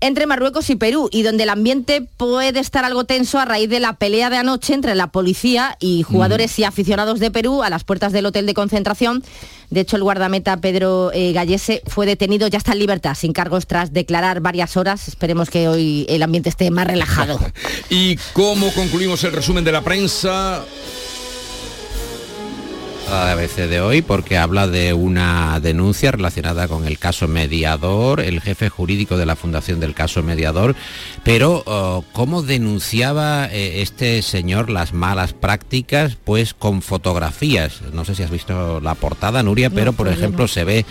[0.00, 3.80] entre Marruecos y Perú y donde el ambiente puede estar algo tenso a raíz de
[3.80, 7.84] la pelea de anoche entre la policía y jugadores y aficionados de Perú a las
[7.84, 9.24] puertas del hotel de concentración.
[9.70, 13.66] De hecho, el guardameta Pedro eh, Gallese fue detenido, ya está en libertad, sin cargos
[13.66, 15.08] tras declarar varias horas.
[15.08, 17.40] Esperemos que hoy el ambiente esté más relajado.
[17.90, 20.64] ¿Y cómo concluimos el resumen de la prensa?
[23.10, 28.40] A ABC de hoy porque habla de una denuncia relacionada con el caso mediador, el
[28.40, 30.74] jefe jurídico de la fundación del caso mediador,
[31.24, 36.16] pero oh, ¿cómo denunciaba eh, este señor las malas prácticas?
[36.22, 37.82] Pues con fotografías.
[37.92, 40.84] No sé si has visto la portada, Nuria, pero por ejemplo se ve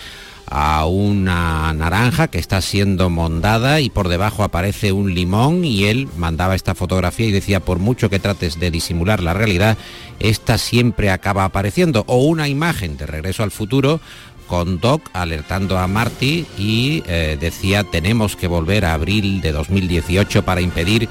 [0.48, 6.08] a una naranja que está siendo mondada y por debajo aparece un limón y él
[6.16, 9.76] mandaba esta fotografía y decía, por mucho que trates de disimular la realidad,
[10.20, 12.04] esta siempre acaba apareciendo.
[12.06, 14.00] O una imagen de regreso al futuro
[14.46, 20.44] con Doc alertando a Marty y eh, decía tenemos que volver a abril de 2018
[20.44, 21.08] para impedir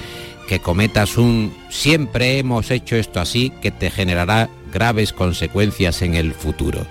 [0.48, 6.34] que cometas un siempre hemos hecho esto así que te generará graves consecuencias en el
[6.34, 6.86] futuro.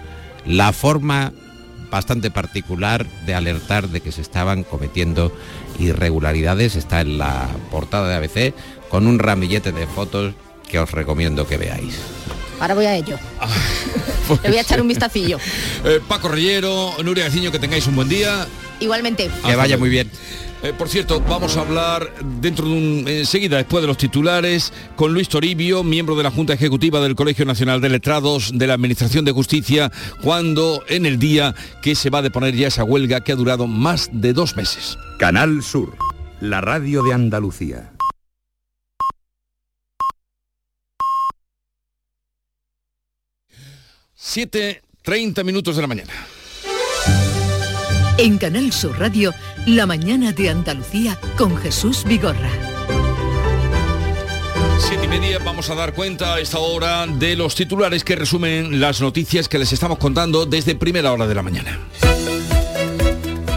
[0.45, 1.33] La forma
[1.95, 5.33] bastante particular de alertar de que se estaban cometiendo
[5.79, 8.55] irregularidades está en la portada de ABC
[8.89, 10.35] con un ramillete de fotos
[10.69, 11.95] que os recomiendo que veáis.
[12.59, 13.17] Ahora voy a ello.
[13.41, 13.49] Ah,
[14.43, 15.39] Le voy a echar un vistacillo.
[15.85, 18.47] Eh, Paco Rellero, Nuria Gaciño, que tengáis un buen día.
[18.81, 19.31] Igualmente.
[19.45, 20.11] Que vaya muy bien.
[20.65, 25.13] Eh, por cierto, vamos a hablar dentro de un enseguida, después de los titulares, con
[25.13, 29.27] Luis Toribio, miembro de la Junta Ejecutiva del Colegio Nacional de Letrados de la Administración
[29.27, 33.33] de Justicia, cuando en el día que se va a deponer ya esa huelga que
[33.33, 34.97] ha durado más de dos meses.
[35.19, 35.99] Canal Sur,
[36.41, 37.93] la radio de Andalucía.
[44.15, 46.34] Siete, 30 minutos de la mañana.
[48.17, 49.35] En Canal Sur Radio,
[49.67, 52.49] La mañana de Andalucía con Jesús Vigorra.
[54.79, 58.81] Siete y media vamos a dar cuenta a esta hora de los titulares que resumen
[58.81, 61.81] las noticias que les estamos contando desde primera hora de la mañana.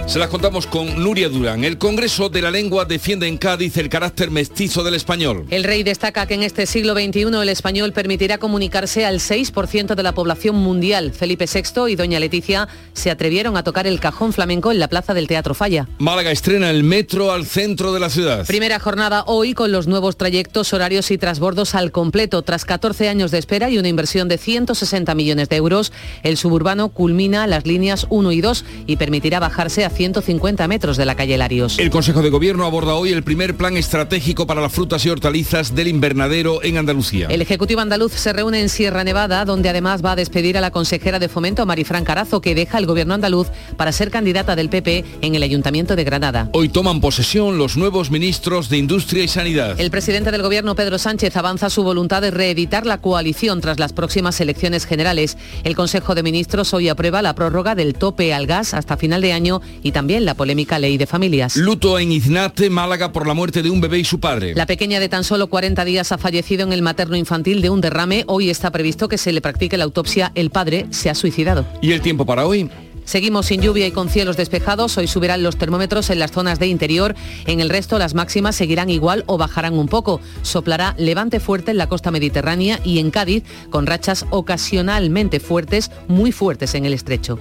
[0.07, 1.65] Se las contamos con Nuria Durán.
[1.65, 5.45] El Congreso de la Lengua defiende en Cádiz el carácter mestizo del español.
[5.49, 10.03] El rey destaca que en este siglo XXI el español permitirá comunicarse al 6% de
[10.03, 11.11] la población mundial.
[11.11, 15.13] Felipe VI y doña Leticia se atrevieron a tocar el cajón flamenco en la plaza
[15.13, 15.89] del Teatro Falla.
[15.97, 18.47] Málaga estrena el metro al centro de la ciudad.
[18.47, 22.43] Primera jornada hoy con los nuevos trayectos, horarios y transbordos al completo.
[22.43, 25.91] Tras 14 años de espera y una inversión de 160 millones de euros,
[26.23, 31.05] el suburbano culmina las líneas 1 y 2 y permitirá bajarse a 150 metros de
[31.05, 31.79] la calle Larios.
[31.79, 35.73] El Consejo de Gobierno aborda hoy el primer plan estratégico para las frutas y hortalizas
[35.73, 37.27] del invernadero en Andalucía.
[37.31, 40.69] El Ejecutivo andaluz se reúne en Sierra Nevada, donde además va a despedir a la
[40.69, 45.03] consejera de Fomento, Marifran Carazo, que deja el gobierno andaluz para ser candidata del PP
[45.21, 46.49] en el Ayuntamiento de Granada.
[46.53, 49.79] Hoy toman posesión los nuevos ministros de Industria y Sanidad.
[49.79, 53.93] El presidente del gobierno, Pedro Sánchez, avanza su voluntad de reeditar la coalición tras las
[53.93, 55.39] próximas elecciones generales.
[55.63, 59.33] El Consejo de Ministros hoy aprueba la prórroga del tope al gas hasta final de
[59.33, 61.55] año y también la polémica ley de familias.
[61.55, 64.53] Luto en Iznate, Málaga, por la muerte de un bebé y su padre.
[64.55, 67.81] La pequeña de tan solo 40 días ha fallecido en el materno infantil de un
[67.81, 68.23] derrame.
[68.27, 70.31] Hoy está previsto que se le practique la autopsia.
[70.35, 71.65] El padre se ha suicidado.
[71.81, 72.69] ¿Y el tiempo para hoy?
[73.07, 74.97] Seguimos sin lluvia y con cielos despejados.
[74.97, 77.15] Hoy subirán los termómetros en las zonas de interior.
[77.45, 80.19] En el resto las máximas seguirán igual o bajarán un poco.
[80.41, 86.33] Soplará levante fuerte en la costa mediterránea y en Cádiz con rachas ocasionalmente fuertes, muy
[86.33, 87.39] fuertes en el estrecho.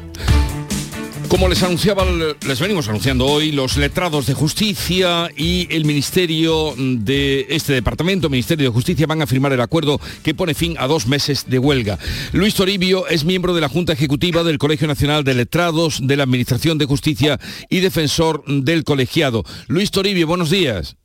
[1.28, 7.46] Como les anunciaba, les venimos anunciando hoy, los letrados de justicia y el Ministerio de
[7.50, 11.06] este departamento, Ministerio de Justicia, van a firmar el acuerdo que pone fin a dos
[11.06, 11.98] meses de huelga.
[12.32, 16.22] Luis Toribio es miembro de la Junta Ejecutiva del Colegio Nacional de Letrados de la
[16.22, 19.42] Administración de Justicia y defensor del colegiado.
[19.66, 20.96] Luis Toribio, buenos días.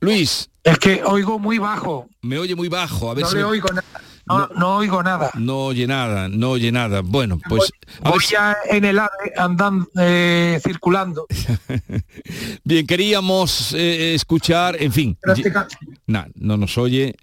[0.00, 0.48] Luis.
[0.64, 2.08] Es que oigo muy bajo.
[2.22, 3.10] Me oye muy bajo.
[3.10, 3.84] A ver no si le oigo nada.
[4.26, 5.30] No, no oigo nada.
[5.34, 7.00] No oye nada, no oye nada.
[7.02, 7.70] Bueno, pues
[8.02, 11.26] a Voy si- ya en el AVE andando, eh, circulando.
[12.64, 15.18] Bien, queríamos eh, escuchar, en fin.
[15.22, 15.52] Este
[16.06, 17.14] Nah, no nos oye.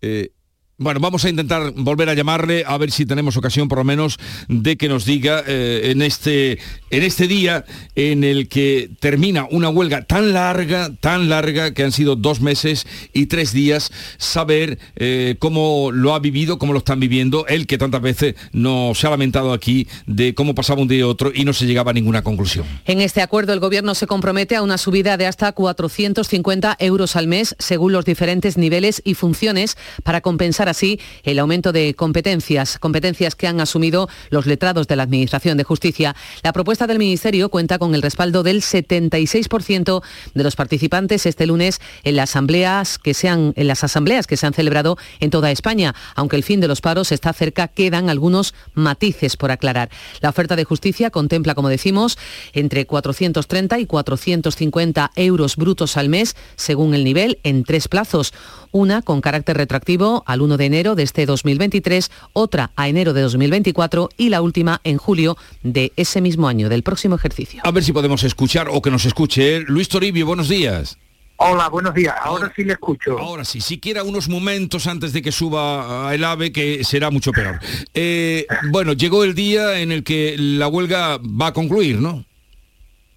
[0.00, 0.30] Eh,
[0.78, 4.18] bueno, vamos a intentar volver a llamarle a ver si tenemos ocasión por lo menos
[4.48, 6.58] de que nos diga eh, en, este,
[6.90, 11.92] en este día en el que termina una huelga tan larga, tan larga, que han
[11.92, 17.00] sido dos meses y tres días, saber eh, cómo lo ha vivido, cómo lo están
[17.00, 21.02] viviendo, él que tantas veces nos ha lamentado aquí de cómo pasaba un día y
[21.02, 22.66] otro y no se llegaba a ninguna conclusión.
[22.84, 27.28] En este acuerdo el Gobierno se compromete a una subida de hasta 450 euros al
[27.28, 33.34] mes según los diferentes niveles y funciones para compensar así el aumento de competencias, competencias
[33.34, 36.14] que han asumido los letrados de la Administración de Justicia.
[36.42, 40.02] La propuesta del Ministerio cuenta con el respaldo del 76%
[40.34, 44.36] de los participantes este lunes en las asambleas que se han, en las asambleas que
[44.36, 45.94] se han celebrado en toda España.
[46.14, 49.90] Aunque el fin de los paros está cerca, quedan algunos matices por aclarar.
[50.20, 52.18] La oferta de justicia contempla, como decimos,
[52.52, 58.34] entre 430 y 450 euros brutos al mes, según el nivel, en tres plazos.
[58.72, 63.22] Una con carácter retroactivo al 1 de enero de este 2023, otra a enero de
[63.22, 67.60] 2024 y la última en julio de ese mismo año, del próximo ejercicio.
[67.64, 69.64] A ver si podemos escuchar o que nos escuche él.
[69.68, 70.98] Luis Toribio, buenos días.
[71.38, 72.14] Hola, buenos días.
[72.22, 73.18] Ahora, sí le escucho.
[73.18, 77.60] Ahora sí, siquiera unos momentos antes de que suba el AVE, que será mucho peor.
[77.92, 82.24] Eh, bueno, llegó el día en el que la huelga va a concluir, ¿no?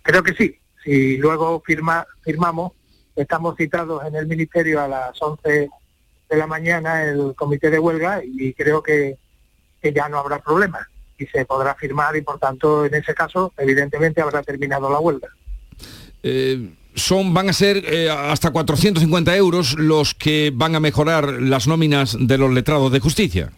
[0.01, 0.57] Creo que sí.
[0.83, 2.73] Si luego firma, firmamos,
[3.15, 5.69] estamos citados en el Ministerio a las 11
[6.29, 9.17] de la mañana el comité de huelga y creo que,
[9.81, 10.87] que ya no habrá problema
[11.17, 15.27] y se podrá firmar y por tanto en ese caso evidentemente habrá terminado la huelga.
[16.23, 21.67] Eh, son, van a ser eh, hasta 450 euros los que van a mejorar las
[21.67, 23.51] nóminas de los letrados de justicia.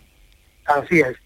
[0.66, 1.18] Así es.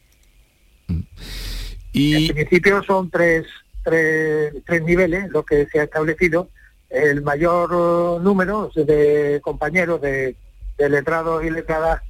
[1.91, 2.27] Y...
[2.29, 3.45] En principio son tres,
[3.83, 6.49] tres, tres niveles lo que se ha establecido.
[6.89, 10.35] El mayor eh, número de compañeros de,
[10.77, 12.01] de letrados y letradas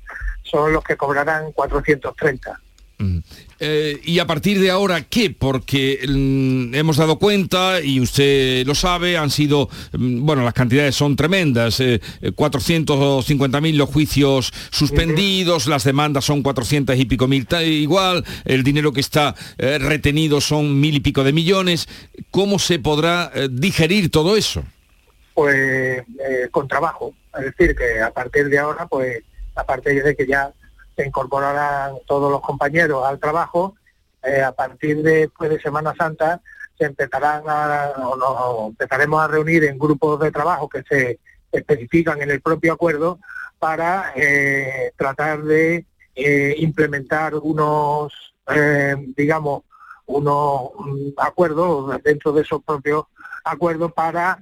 [0.43, 2.59] son los que cobrarán 430.
[3.59, 5.29] Eh, y a partir de ahora, ¿qué?
[5.29, 10.95] Porque mm, hemos dado cuenta, y usted lo sabe, han sido, mm, bueno, las cantidades
[10.95, 18.25] son tremendas, eh, 450.000 los juicios suspendidos, las demandas son 400 y pico mil igual,
[18.43, 21.87] el dinero que está eh, retenido son mil y pico de millones.
[22.31, 24.63] ¿Cómo se podrá eh, digerir todo eso?
[25.35, 26.03] Pues
[26.49, 29.21] con trabajo, es decir, que a partir de ahora, pues,
[29.53, 30.51] aparte de que ya
[30.95, 33.75] se incorporarán todos los compañeros al trabajo.
[34.23, 36.41] Eh, a partir de, después de Semana Santa
[36.77, 41.19] se empezarán a, o empezaremos a reunir en grupos de trabajo que se
[41.51, 43.19] especifican en el propio acuerdo
[43.59, 48.13] para eh, tratar de eh, implementar unos,
[49.15, 49.63] digamos,
[50.05, 53.05] unos mm, acuerdos dentro de esos propios
[53.45, 54.39] acuerdos para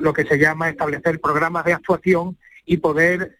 [0.00, 3.36] lo que se llama establecer programas de actuación y poder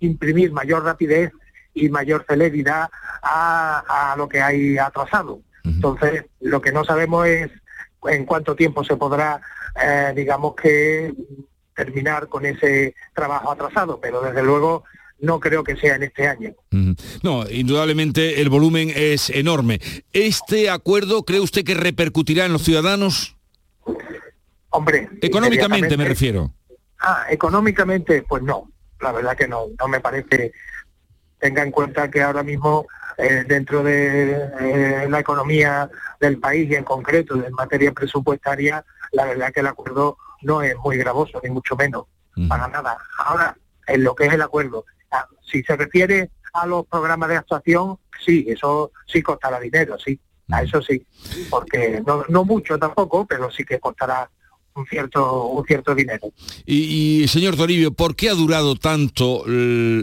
[0.00, 1.32] imprimir mayor rapidez
[1.72, 2.88] y mayor celeridad
[3.22, 5.40] a, lo que hay atrasado.
[5.64, 7.50] Entonces, lo que no sabemos es
[8.08, 9.40] en cuánto tiempo se podrá,
[9.82, 11.14] eh, digamos que,
[11.74, 14.84] terminar con ese trabajo atrasado, pero desde luego
[15.18, 16.54] no creo que sea en este año.
[17.22, 19.80] No, indudablemente el volumen es enorme.
[20.12, 23.33] ¿Este acuerdo cree usted que repercutirá en los ciudadanos?
[24.74, 25.08] Hombre.
[25.20, 26.52] Económicamente me refiero.
[27.00, 28.68] Ah, económicamente, pues no
[29.04, 30.52] la verdad que no, no me parece,
[31.38, 32.86] tenga en cuenta que ahora mismo
[33.18, 39.26] eh, dentro de eh, la economía del país y en concreto en materia presupuestaria, la
[39.26, 42.06] verdad que el acuerdo no es muy gravoso, ni mucho menos,
[42.48, 42.98] para nada.
[43.18, 43.56] Ahora,
[43.86, 47.98] en lo que es el acuerdo, ah, si se refiere a los programas de actuación,
[48.24, 50.18] sí, eso sí costará dinero, sí,
[50.50, 51.06] a eso sí,
[51.50, 54.28] porque no, no mucho tampoco, pero sí que costará
[54.74, 56.32] un cierto, un cierto dinero.
[56.66, 59.44] Y, señor Toribio, ¿por qué ha durado tanto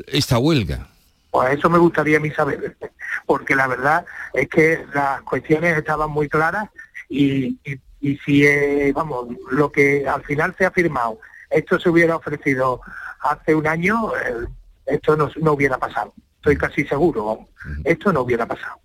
[0.07, 0.88] esta huelga?
[1.30, 2.76] Pues eso me gustaría a mí saber,
[3.26, 6.69] porque la verdad es que las cuestiones estaban muy claras
[7.09, 7.57] y,
[7.99, 11.19] y, si, eh, vamos, lo que al final se ha firmado,
[11.49, 12.82] esto se hubiera ofrecido
[13.22, 14.47] hace un año, eh,
[14.86, 16.13] esto no, no hubiera pasado.
[16.38, 17.47] Estoy casi seguro,
[17.84, 18.80] esto no hubiera pasado.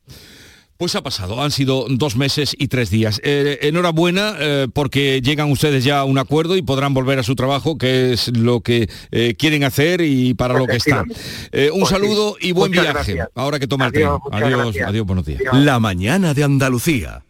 [0.79, 3.21] Pues ha pasado, han sido dos meses y tres días.
[3.25, 7.35] Eh, enhorabuena eh, porque llegan ustedes ya a un acuerdo y podrán volver a su
[7.35, 11.07] trabajo, que es lo que eh, quieren hacer y para lo que están.
[11.09, 13.19] un pues saludo y buen viaje.
[13.35, 14.09] Ahora que toma el tren.
[14.31, 15.41] Adiós, adiós, buenos días.
[15.53, 17.25] La mañana de Andalucía.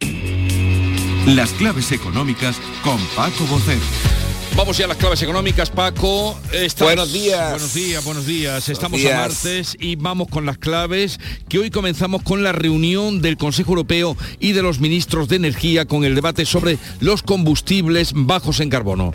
[1.27, 4.16] Las claves económicas con Paco Bocero.
[4.57, 6.35] Vamos ya a las claves económicas, Paco.
[6.79, 7.51] buenos días.
[7.51, 8.69] Buenos días, buenos días.
[8.71, 13.37] Estamos a martes y vamos con las claves, que hoy comenzamos con la reunión del
[13.37, 18.61] Consejo Europeo y de los ministros de Energía con el debate sobre los combustibles bajos
[18.61, 19.13] en carbono.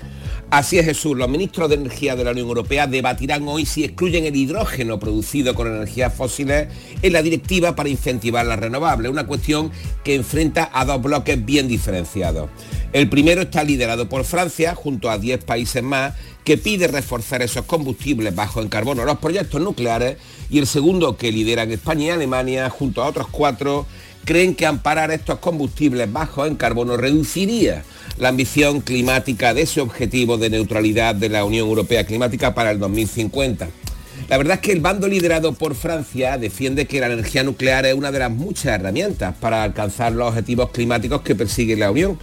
[0.51, 4.25] Así es Jesús, los ministros de Energía de la Unión Europea debatirán hoy si excluyen
[4.25, 6.67] el hidrógeno producido con energías fósiles
[7.01, 9.71] en la directiva para incentivar las renovables, una cuestión
[10.03, 12.49] que enfrenta a dos bloques bien diferenciados.
[12.93, 16.13] El primero está liderado por Francia, junto a 10 países más,
[16.43, 20.17] que pide reforzar esos combustibles bajos en carbono, los proyectos nucleares,
[20.49, 23.85] y el segundo, que lideran España y Alemania, junto a otros cuatro,
[24.25, 27.85] creen que amparar estos combustibles bajos en carbono reduciría
[28.17, 32.79] la ambición climática de ese objetivo de neutralidad de la Unión Europea climática para el
[32.79, 33.69] 2050.
[34.29, 37.93] La verdad es que el bando liderado por Francia defiende que la energía nuclear es
[37.93, 42.17] una de las muchas herramientas para alcanzar los objetivos climáticos que persigue la Unión.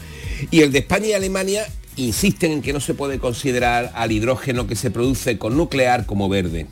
[0.51, 4.67] Y el de España y Alemania insisten en que no se puede considerar al hidrógeno
[4.67, 6.67] que se produce con nuclear como verde.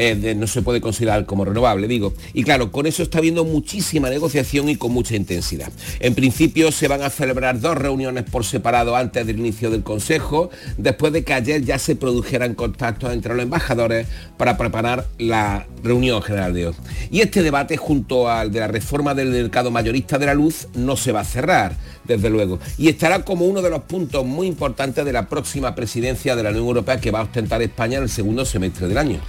[0.00, 2.14] Eh, no se puede considerar como renovable, digo.
[2.32, 5.72] Y claro, con eso está habiendo muchísima negociación y con mucha intensidad.
[5.98, 10.50] En principio se van a celebrar dos reuniones por separado antes del inicio del Consejo,
[10.76, 16.22] después de que ayer ya se produjeran contactos entre los embajadores para preparar la reunión
[16.22, 16.74] general de hoy.
[17.10, 20.96] Y este debate, junto al de la reforma del mercado mayorista de la luz, no
[20.96, 21.76] se va a cerrar.
[22.08, 22.58] Desde luego.
[22.78, 26.50] Y estará como uno de los puntos muy importantes de la próxima presidencia de la
[26.50, 29.20] Unión Europea que va a ostentar España en el segundo semestre del año.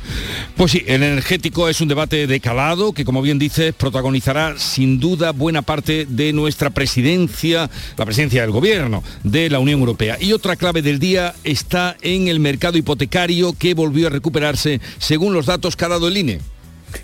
[0.55, 4.99] Pues sí, el energético es un debate de calado que, como bien dices, protagonizará sin
[4.99, 10.17] duda buena parte de nuestra presidencia, la presidencia del gobierno de la Unión Europea.
[10.19, 15.33] Y otra clave del día está en el mercado hipotecario que volvió a recuperarse según
[15.33, 16.39] los datos que ha dado el INE.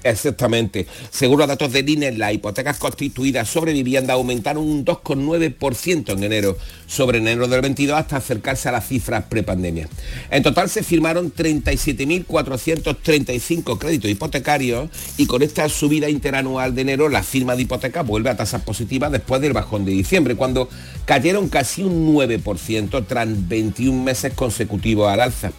[0.03, 0.85] Exactamente.
[1.09, 6.55] Según los datos del INE, las hipotecas constituidas sobre vivienda aumentaron un 2,9% en enero
[6.87, 9.89] sobre enero del 22 hasta acercarse a las cifras prepandemia.
[10.29, 17.23] En total se firmaron 37.435 créditos hipotecarios y con esta subida interanual de enero la
[17.23, 20.69] firma de hipotecas vuelve a tasas positivas después del bajón de diciembre, cuando
[21.05, 25.51] cayeron casi un 9% tras 21 meses consecutivos al alza.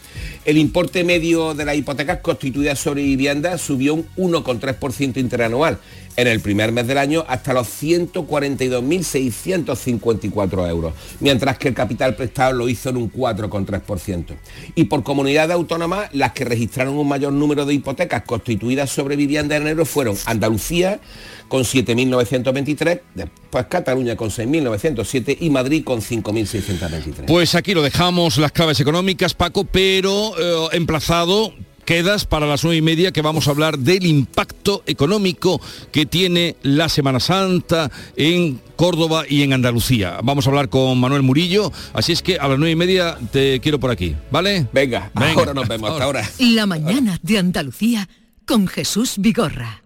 [0.45, 5.79] El importe medio de las hipotecas constituidas sobre vivienda subió un 1,3% interanual
[6.17, 12.55] en el primer mes del año hasta los 142.654 euros, mientras que el capital prestado
[12.55, 14.37] lo hizo en un 4,3%.
[14.75, 19.57] Y por comunidades autónomas, las que registraron un mayor número de hipotecas constituidas sobre vivienda
[19.57, 21.01] en enero fueron Andalucía,
[21.49, 27.27] con 7.923, después Cataluña con 6.907 y Madrid con 5.623.
[27.27, 31.53] Pues aquí lo dejamos, las claves económicas, Paco, pero eh, emplazado
[31.87, 35.61] quedas para las nueve y media que vamos a hablar del impacto económico
[35.93, 40.19] que tiene la Semana Santa en Córdoba y en Andalucía.
[40.23, 43.61] Vamos a hablar con Manuel Murillo, así es que a las nueve y media te
[43.61, 44.67] quiero por aquí, ¿vale?
[44.73, 46.29] Venga, ahora nos vemos, hasta ahora.
[46.41, 48.09] La mañana de Andalucía
[48.45, 49.86] con Jesús Vigorra.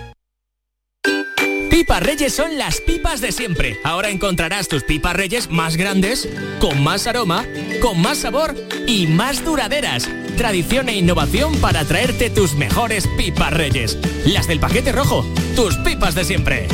[1.81, 3.79] Pipas Reyes son las pipas de siempre.
[3.83, 6.29] Ahora encontrarás tus pipas Reyes más grandes,
[6.59, 7.43] con más aroma,
[7.81, 8.53] con más sabor
[8.85, 10.07] y más duraderas.
[10.37, 13.97] Tradición e innovación para traerte tus mejores pipas Reyes.
[14.27, 15.25] Las del paquete rojo,
[15.55, 16.67] tus pipas de siempre.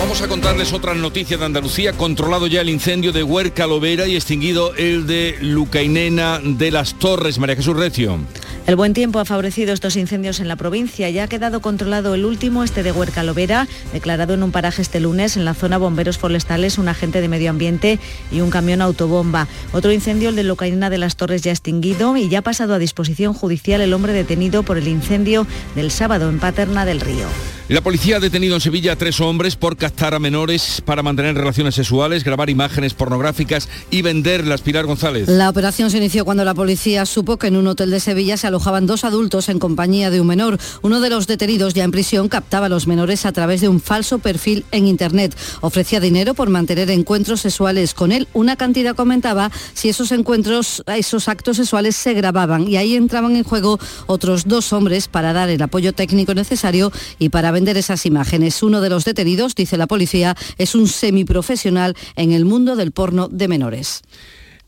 [0.00, 1.92] Vamos a contarles otras noticias de Andalucía.
[1.92, 7.38] Controlado ya el incendio de Huerca Lovera y extinguido el de Lucainena de las Torres.
[7.38, 8.18] María Jesús Recio.
[8.66, 11.10] El buen tiempo ha favorecido estos incendios en la provincia.
[11.10, 15.00] Ya ha quedado controlado el último, este de Huerca Lovera, declarado en un paraje este
[15.00, 17.98] lunes en la zona Bomberos Forestales, un agente de medio ambiente
[18.30, 19.48] y un camión autobomba.
[19.72, 22.78] Otro incendio, el de Locaina de las Torres, ya extinguido y ya ha pasado a
[22.78, 27.26] disposición judicial el hombre detenido por el incendio del sábado en Paterna del Río.
[27.70, 31.36] La policía ha detenido en Sevilla a tres hombres por captar a menores para mantener
[31.36, 34.60] relaciones sexuales, grabar imágenes pornográficas y venderlas.
[34.60, 35.28] Pilar González.
[35.28, 38.48] La operación se inició cuando la policía supo que en un hotel de Sevilla se
[38.48, 40.58] alojaban dos adultos en compañía de un menor.
[40.82, 43.80] Uno de los detenidos ya en prisión captaba a los menores a través de un
[43.80, 45.36] falso perfil en Internet.
[45.60, 48.26] Ofrecía dinero por mantener encuentros sexuales con él.
[48.32, 53.44] Una cantidad comentaba si esos encuentros, esos actos sexuales se grababan y ahí entraban en
[53.44, 56.90] juego otros dos hombres para dar el apoyo técnico necesario
[57.20, 58.62] y para vender esas imágenes.
[58.62, 63.28] Uno de los detenidos, dice la policía, es un semiprofesional en el mundo del porno
[63.28, 64.02] de menores.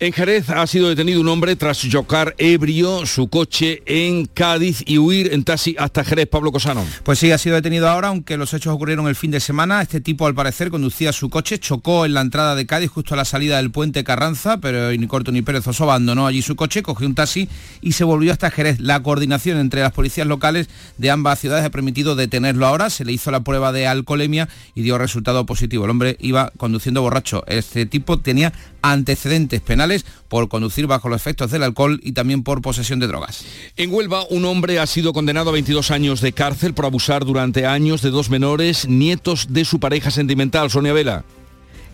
[0.02, 4.98] En Jerez ha sido detenido un hombre tras chocar ebrio su coche en Cádiz y
[4.98, 6.26] huir en taxi hasta Jerez.
[6.26, 6.84] Pablo Cosano.
[7.04, 9.80] Pues sí, ha sido detenido ahora, aunque los hechos ocurrieron el fin de semana.
[9.80, 13.16] Este tipo, al parecer, conducía su coche, chocó en la entrada de Cádiz justo a
[13.16, 17.06] la salida del puente Carranza, pero ni corto ni perezoso abandonó allí su coche, cogió
[17.06, 17.48] un taxi
[17.80, 18.80] y se volvió hasta Jerez.
[18.80, 22.90] La coordinación entre las policías locales de ambas ciudades ha permitido detenerlo ahora.
[22.90, 25.84] Se le hizo la prueba de alcoholemia y dio resultado positivo.
[25.84, 27.44] El hombre iba conduciendo borracho.
[27.46, 28.52] Este tipo tenía
[28.82, 33.44] antecedentes penales por conducir bajo los efectos del alcohol y también por posesión de drogas.
[33.76, 37.66] En Huelva, un hombre ha sido condenado a 22 años de cárcel por abusar durante
[37.66, 41.24] años de dos menores, nietos de su pareja sentimental, Sonia Vela.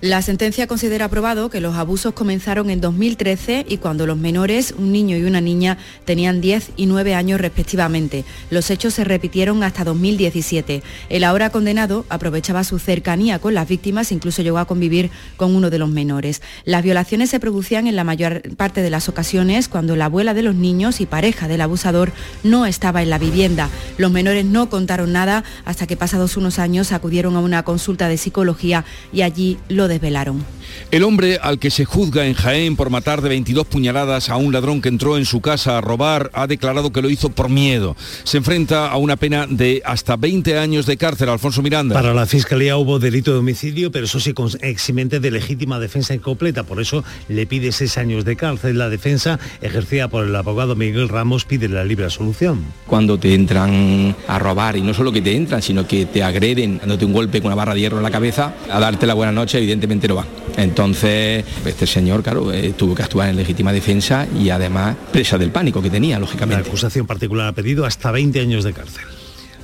[0.01, 4.93] La sentencia considera probado que los abusos comenzaron en 2013 y cuando los menores, un
[4.93, 8.25] niño y una niña, tenían 10 y 9 años respectivamente.
[8.49, 10.85] Los hechos se repitieron hasta 2017.
[11.09, 15.69] El ahora condenado aprovechaba su cercanía con las víctimas, incluso llegó a convivir con uno
[15.69, 16.43] de los menores.
[16.65, 20.43] Las violaciones se producían en la mayor parte de las ocasiones cuando la abuela de
[20.43, 22.13] los niños y pareja del abusador
[22.45, 23.69] no estaba en la vivienda.
[23.97, 28.17] Los menores no contaron nada hasta que pasados unos años acudieron a una consulta de
[28.17, 30.45] psicología y allí lo lo desvelaron.
[30.91, 34.53] El hombre al que se juzga en Jaén por matar de 22 puñaladas a un
[34.53, 37.97] ladrón que entró en su casa a robar ha declarado que lo hizo por miedo.
[38.25, 41.29] Se enfrenta a una pena de hasta 20 años de cárcel.
[41.29, 41.95] Alfonso Miranda.
[41.95, 46.15] Para la Fiscalía hubo delito de homicidio, pero eso sí con eximente de legítima defensa
[46.15, 46.63] incompleta.
[46.63, 48.79] Por eso le pide seis años de cárcel.
[48.79, 52.65] La defensa, ejercida por el abogado Miguel Ramos, pide la libre solución.
[52.87, 56.79] Cuando te entran a robar, y no solo que te entran, sino que te agreden,
[56.79, 59.33] dándote un golpe con una barra de hierro en la cabeza, a darte la buena
[59.33, 60.27] noche, evidentemente no va.
[60.57, 65.51] Entonces, este señor, claro, eh, tuvo que actuar en legítima defensa y además presa del
[65.51, 66.63] pánico que tenía, lógicamente.
[66.63, 69.05] La acusación particular ha pedido hasta 20 años de cárcel.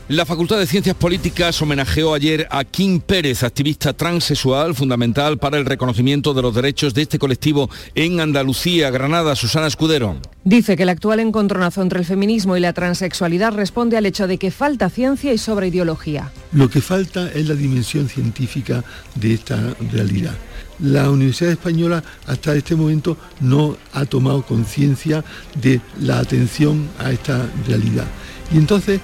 [0.09, 5.64] La Facultad de Ciencias Políticas homenajeó ayer a Kim Pérez, activista transexual fundamental para el
[5.64, 9.34] reconocimiento de los derechos de este colectivo en Andalucía, Granada.
[9.34, 10.18] Susana Escudero.
[10.44, 14.36] Dice que el actual encontronazo entre el feminismo y la transexualidad responde al hecho de
[14.36, 16.30] que falta ciencia y sobre ideología.
[16.52, 18.84] Lo que falta es la dimensión científica
[19.14, 20.34] de esta realidad.
[20.80, 25.24] La Universidad Española hasta este momento no ha tomado conciencia
[25.62, 28.07] de la atención a esta realidad.
[28.52, 29.00] Y entonces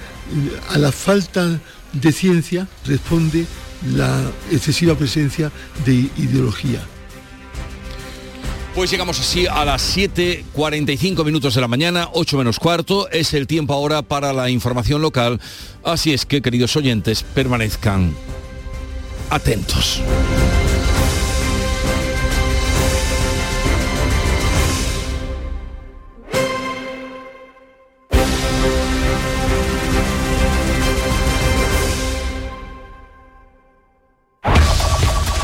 [0.68, 1.60] a la falta
[1.92, 3.46] de ciencia responde
[3.94, 5.50] la excesiva presencia
[5.84, 6.80] de ideología.
[8.74, 13.48] Pues llegamos así a las 7.45 minutos de la mañana, 8 menos cuarto, es el
[13.48, 15.40] tiempo ahora para la información local,
[15.82, 18.14] así es que queridos oyentes, permanezcan
[19.28, 20.00] atentos.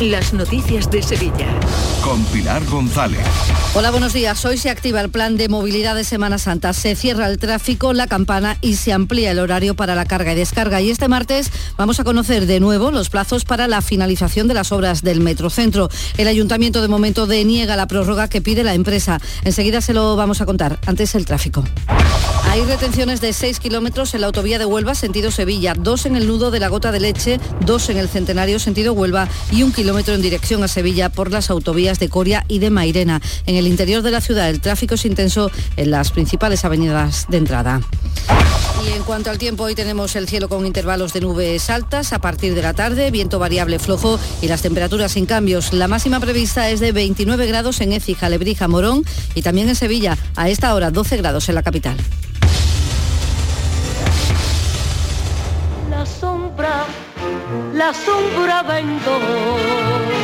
[0.00, 1.46] las noticias de Sevilla.
[2.02, 3.24] Con Pilar González.
[3.74, 4.44] Hola, buenos días.
[4.44, 6.72] Hoy se activa el plan de movilidad de Semana Santa.
[6.72, 10.36] Se cierra el tráfico, la campana y se amplía el horario para la carga y
[10.36, 10.80] descarga.
[10.80, 14.72] Y este martes vamos a conocer de nuevo los plazos para la finalización de las
[14.72, 15.88] obras del Metrocentro.
[16.18, 19.20] El ayuntamiento de momento deniega la prórroga que pide la empresa.
[19.44, 20.78] Enseguida se lo vamos a contar.
[20.86, 21.64] Antes el tráfico.
[22.50, 26.28] Hay retenciones de 6 kilómetros en la autovía de Huelva, sentido Sevilla, dos en el
[26.28, 30.14] nudo de la gota de leche, dos en el centenario, sentido Huelva y un kilómetro
[30.14, 33.20] en dirección a Sevilla por las autovías de Coria y de Mairena.
[33.46, 37.36] En el interior de la ciudad el tráfico es intenso en las principales avenidas de
[37.38, 37.80] entrada.
[38.84, 42.18] Y en cuanto al tiempo, hoy tenemos el cielo con intervalos de nubes altas a
[42.18, 45.72] partir de la tarde, viento variable flojo y las temperaturas sin cambios.
[45.72, 49.04] La máxima prevista es de 29 grados en Écija, Lebrija, Morón
[49.34, 50.18] y también en Sevilla.
[50.36, 51.96] A esta hora 12 grados en la capital.
[57.74, 60.23] La sombra vendo.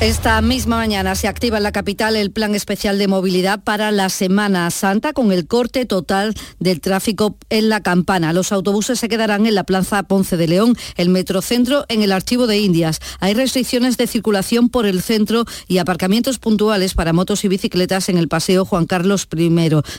[0.00, 4.10] Esta misma mañana se activa en la capital el plan especial de movilidad para la
[4.10, 8.32] Semana Santa con el corte total del tráfico en la campana.
[8.32, 12.46] Los autobuses se quedarán en la Plaza Ponce de León, el Metrocentro en el Archivo
[12.46, 13.00] de Indias.
[13.18, 18.18] Hay restricciones de circulación por el centro y aparcamientos puntuales para motos y bicicletas en
[18.18, 19.50] el Paseo Juan Carlos I.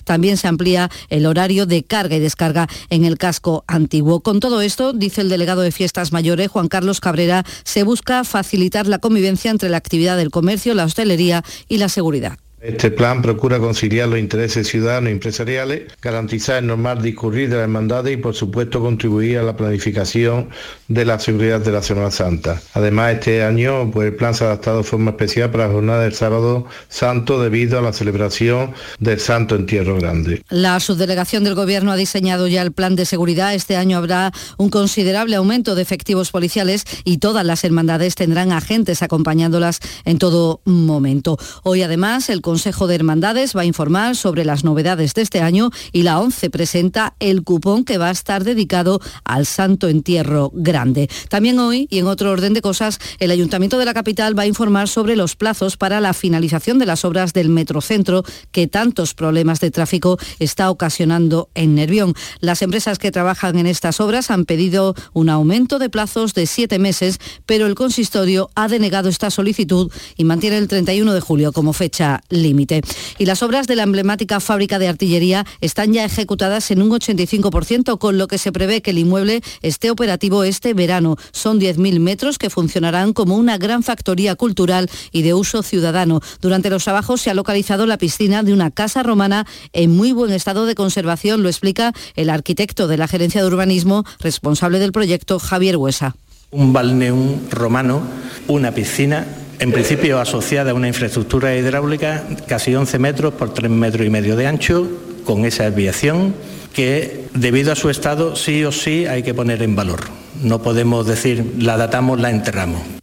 [0.05, 4.21] También se amplía el horario de carga y descarga en el casco antiguo.
[4.21, 8.87] Con todo esto, dice el delegado de Fiestas Mayores, Juan Carlos Cabrera, se busca facilitar
[8.87, 12.37] la convivencia entre la actividad del comercio, la hostelería y la seguridad.
[12.61, 17.63] Este plan procura conciliar los intereses ciudadanos y empresariales, garantizar el normal discurrir de las
[17.63, 20.49] hermandades y, por supuesto, contribuir a la planificación
[20.89, 22.61] de la seguridad de la Semana Santa.
[22.73, 26.03] Además, este año pues, el plan se ha adaptado de forma especial para la jornada
[26.03, 30.41] del sábado santo debido a la celebración del Santo Entierro Grande.
[30.49, 33.53] La subdelegación del Gobierno ha diseñado ya el plan de seguridad.
[33.53, 39.01] Este año habrá un considerable aumento de efectivos policiales y todas las hermandades tendrán agentes
[39.01, 41.37] acompañándolas en todo momento.
[41.63, 45.69] Hoy, además, el Consejo de Hermandades va a informar sobre las novedades de este año
[45.91, 51.11] y la ONCE presenta el cupón que va a estar dedicado al Santo Entierro Grande.
[51.29, 54.47] También hoy, y en otro orden de cosas, el Ayuntamiento de la capital va a
[54.47, 59.59] informar sobre los plazos para la finalización de las obras del Metrocentro que tantos problemas
[59.59, 62.15] de tráfico está ocasionando en Nervión.
[62.39, 66.79] Las empresas que trabajan en estas obras han pedido un aumento de plazos de siete
[66.79, 71.73] meses, pero el consistorio ha denegado esta solicitud y mantiene el 31 de julio como
[71.73, 72.81] fecha límite.
[73.17, 77.97] Y las obras de la emblemática fábrica de artillería están ya ejecutadas en un 85%,
[77.97, 81.17] con lo que se prevé que el inmueble esté operativo este verano.
[81.31, 86.21] Son 10.000 metros que funcionarán como una gran factoría cultural y de uso ciudadano.
[86.41, 90.31] Durante los trabajos se ha localizado la piscina de una casa romana en muy buen
[90.31, 95.39] estado de conservación, lo explica el arquitecto de la Gerencia de Urbanismo, responsable del proyecto,
[95.39, 96.15] Javier Huesa.
[96.51, 98.01] Un balneum romano,
[98.47, 99.27] una piscina
[99.59, 104.35] en principio asociada a una infraestructura hidráulica casi 11 metros por 3 metros y medio
[104.35, 104.87] de ancho,
[105.25, 106.33] con esa desviación
[106.73, 110.01] que debido a su estado sí o sí hay que poner en valor.
[110.41, 112.98] No podemos decir la datamos, la enterramos.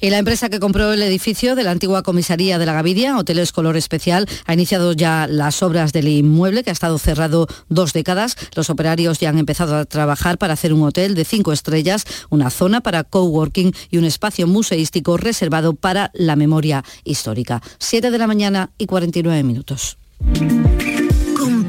[0.00, 3.52] Y la empresa que compró el edificio de la antigua comisaría de la Gavidia, Hoteles
[3.52, 8.36] Color Especial, ha iniciado ya las obras del inmueble que ha estado cerrado dos décadas.
[8.54, 12.50] Los operarios ya han empezado a trabajar para hacer un hotel de cinco estrellas, una
[12.50, 17.62] zona para coworking y un espacio museístico reservado para la memoria histórica.
[17.78, 19.98] Siete de la mañana y 49 minutos.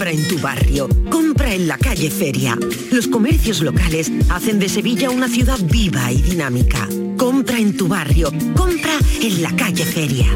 [0.07, 2.57] Compra en tu barrio, compra en la calle Feria.
[2.93, 6.87] Los comercios locales hacen de Sevilla una ciudad viva y dinámica.
[7.17, 10.27] Compra en tu barrio, compra en la calle Feria.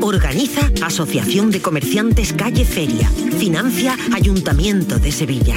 [0.00, 3.10] Organiza Asociación de Comerciantes Calle Feria.
[3.38, 5.56] Financia Ayuntamiento de Sevilla.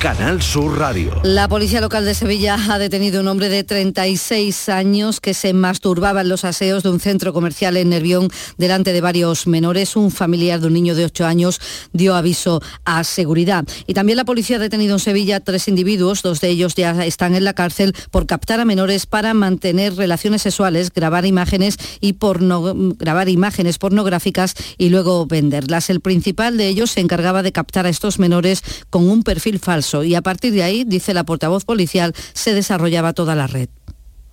[0.00, 1.20] Canal Sur Radio.
[1.24, 5.52] La policía local de Sevilla ha detenido a un hombre de 36 años que se
[5.52, 9.96] masturbaba en los aseos de un centro comercial en Nervión delante de varios menores.
[9.96, 11.60] Un familiar de un niño de 8 años
[11.92, 13.66] dio aviso a seguridad.
[13.86, 17.34] Y también la policía ha detenido en Sevilla tres individuos, dos de ellos ya están
[17.34, 22.94] en la cárcel por captar a menores para mantener relaciones sexuales, grabar imágenes y porno-
[22.96, 25.90] grabar imágenes pornográficas y luego venderlas.
[25.90, 29.89] El principal de ellos se encargaba de captar a estos menores con un perfil falso
[30.04, 33.68] y a partir de ahí, dice la portavoz policial, se desarrollaba toda la red.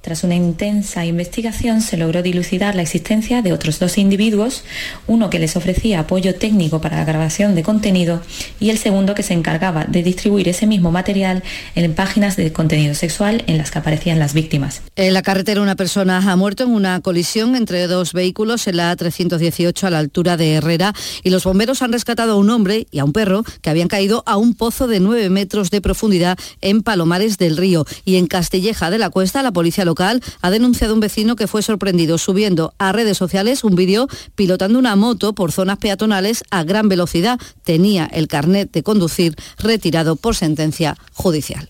[0.08, 4.64] Tras una intensa investigación se logró dilucidar la existencia de otros dos individuos,
[5.05, 8.22] uno que les ofrecía apoyo técnico para la grabación de contenido
[8.58, 11.43] y el segundo que se encargaba de distribuir ese mismo material
[11.76, 14.82] en páginas de contenido sexual en las que aparecían las víctimas.
[14.95, 18.95] En la carretera una persona ha muerto en una colisión entre dos vehículos en la
[18.95, 22.99] A318 a la altura de Herrera y los bomberos han rescatado a un hombre y
[22.99, 26.82] a un perro que habían caído a un pozo de 9 metros de profundidad en
[26.82, 27.86] Palomares del Río.
[28.05, 29.97] Y en Castilleja de la Cuesta la policía local
[30.41, 34.95] ha denunciado un vecino que fue sorprendido subiendo a redes sociales un vídeo pilotando una
[34.95, 37.39] moto por zonas peatonales a gran velocidad.
[37.64, 41.70] Tenía el carnet de conducir retirado por sentencia judicial.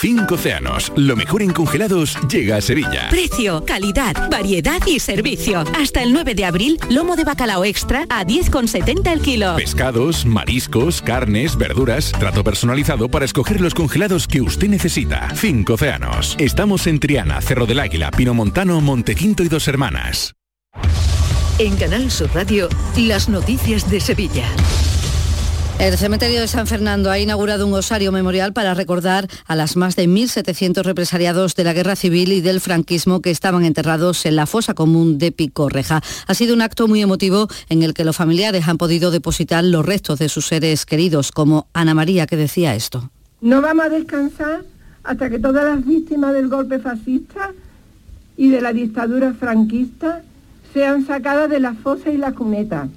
[0.00, 0.92] Cinco océanos.
[0.94, 3.08] Lo mejor en congelados llega a Sevilla.
[3.10, 5.64] Precio, calidad, variedad y servicio.
[5.74, 9.56] Hasta el 9 de abril, lomo de bacalao extra a 10,70 el kilo.
[9.56, 15.34] Pescados, mariscos, carnes, verduras, trato personalizado para escoger los congelados que usted necesita.
[15.34, 16.36] Cinco océanos.
[16.38, 20.34] Estamos en Triana, Cerro del Águila, Pino Montano, Montequinto y Dos Hermanas.
[21.58, 24.46] En Canal Sur Radio, las noticias de Sevilla.
[25.78, 29.94] El cementerio de San Fernando ha inaugurado un osario memorial para recordar a las más
[29.94, 34.46] de 1.700 represaliados de la guerra civil y del franquismo que estaban enterrados en la
[34.46, 36.02] fosa común de Picorreja.
[36.26, 39.86] Ha sido un acto muy emotivo en el que los familiares han podido depositar los
[39.86, 43.12] restos de sus seres queridos, como Ana María que decía esto.
[43.40, 44.64] No vamos a descansar
[45.04, 47.52] hasta que todas las víctimas del golpe fascista
[48.36, 50.22] y de la dictadura franquista
[50.74, 52.88] sean sacadas de las fosas y las cunetas,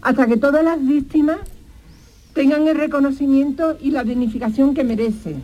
[0.00, 1.36] hasta que todas las víctimas
[2.34, 5.42] tengan el reconocimiento y la dignificación que merecen.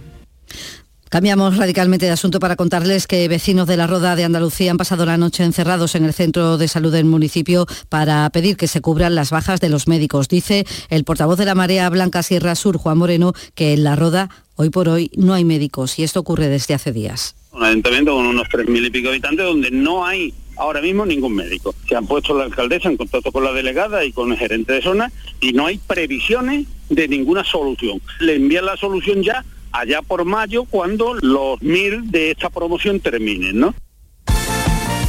[1.09, 5.07] Cambiamos radicalmente de asunto para contarles que vecinos de la Roda de Andalucía han pasado
[5.07, 9.15] la noche encerrados en el centro de salud del municipio para pedir que se cubran
[9.15, 10.29] las bajas de los médicos.
[10.29, 14.29] Dice el portavoz de la Marea Blanca Sierra Sur, Juan Moreno, que en la Roda
[14.57, 17.35] hoy por hoy no hay médicos y esto ocurre desde hace días.
[17.53, 21.35] Un ayuntamiento con unos tres mil y pico habitantes donde no hay ahora mismo ningún
[21.35, 21.75] médico.
[21.89, 24.83] Se han puesto la alcaldesa en contacto con la delegada y con el gerente de
[24.83, 28.01] zona y no hay previsiones de ninguna solución.
[28.21, 33.59] Le envían la solución ya allá por mayo cuando los mil de esta promoción terminen,
[33.59, 33.75] ¿no?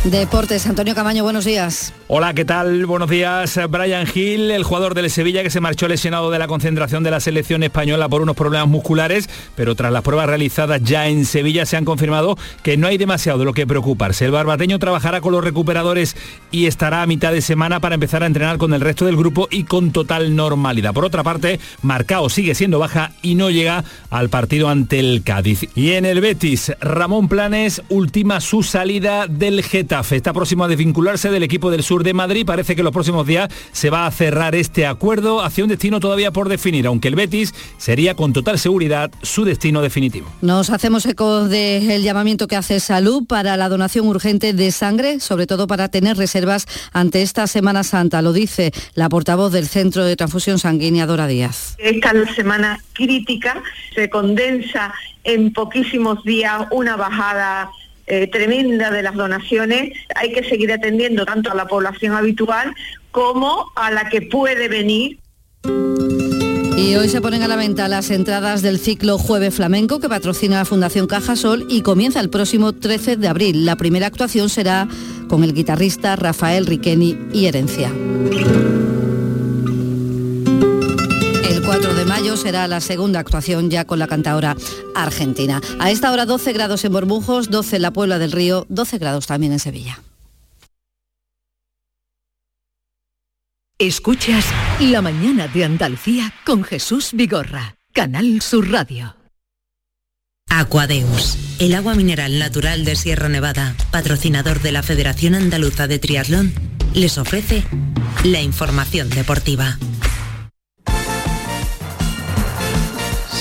[0.05, 1.93] Deportes, Antonio Camaño, buenos días.
[2.07, 2.85] Hola, ¿qué tal?
[2.85, 3.59] Buenos días.
[3.69, 7.19] Brian Hill, el jugador del Sevilla que se marchó lesionado de la concentración de la
[7.19, 11.75] selección española por unos problemas musculares, pero tras las pruebas realizadas ya en Sevilla se
[11.75, 14.23] han confirmado que no hay demasiado de lo que preocuparse.
[14.23, 16.15] El barbateño trabajará con los recuperadores
[16.49, 19.49] y estará a mitad de semana para empezar a entrenar con el resto del grupo
[19.51, 20.93] y con total normalidad.
[20.93, 25.67] Por otra parte, Marcao sigue siendo baja y no llega al partido ante el Cádiz.
[25.75, 31.31] Y en el Betis, Ramón Planes ultima su salida del GT Está próximo a desvincularse
[31.31, 32.45] del equipo del sur de Madrid.
[32.45, 36.31] Parece que los próximos días se va a cerrar este acuerdo hacia un destino todavía
[36.31, 40.27] por definir, aunque el Betis sería con total seguridad su destino definitivo.
[40.41, 45.47] Nos hacemos eco del llamamiento que hace Salud para la donación urgente de sangre, sobre
[45.47, 48.21] todo para tener reservas ante esta Semana Santa.
[48.21, 51.75] Lo dice la portavoz del Centro de Transfusión Sanguínea, Dora Díaz.
[51.79, 53.63] Esta semana crítica
[53.95, 57.71] se condensa en poquísimos días una bajada
[58.09, 62.73] eh, tremenda de las donaciones, hay que seguir atendiendo tanto a la población habitual
[63.11, 65.19] como a la que puede venir.
[65.63, 70.57] Y hoy se ponen a la venta las entradas del ciclo Jueves Flamenco que patrocina
[70.57, 73.65] la Fundación Cajasol y comienza el próximo 13 de abril.
[73.65, 74.87] La primera actuación será
[75.27, 77.91] con el guitarrista Rafael Riqueni y Herencia.
[82.19, 84.57] Mayo será la segunda actuación ya con la cantadora
[84.93, 85.61] argentina.
[85.79, 89.25] A esta hora 12 grados en Borbujos, 12 en la Puebla del Río, 12 grados
[89.25, 90.01] también en Sevilla.
[93.77, 94.45] Escuchas
[94.81, 99.15] La mañana de Andalucía con Jesús Vigorra, Canal Sur Radio.
[100.49, 106.53] Aquadeus, el agua mineral natural de Sierra Nevada, patrocinador de la Federación Andaluza de Triatlón,
[106.93, 107.63] les ofrece
[108.25, 109.77] la información deportiva.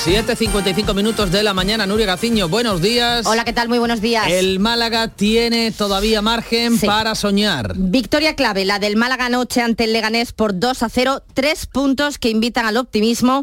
[0.05, 3.27] 7.55 minutos de la mañana, Nuria Gaciño, buenos días.
[3.27, 3.69] Hola, ¿qué tal?
[3.69, 4.29] Muy buenos días.
[4.29, 7.73] El Málaga tiene todavía margen para soñar.
[7.77, 12.19] Victoria clave, la del Málaga anoche ante el Leganés por 2 a 0, tres puntos
[12.19, 13.43] que invitan al optimismo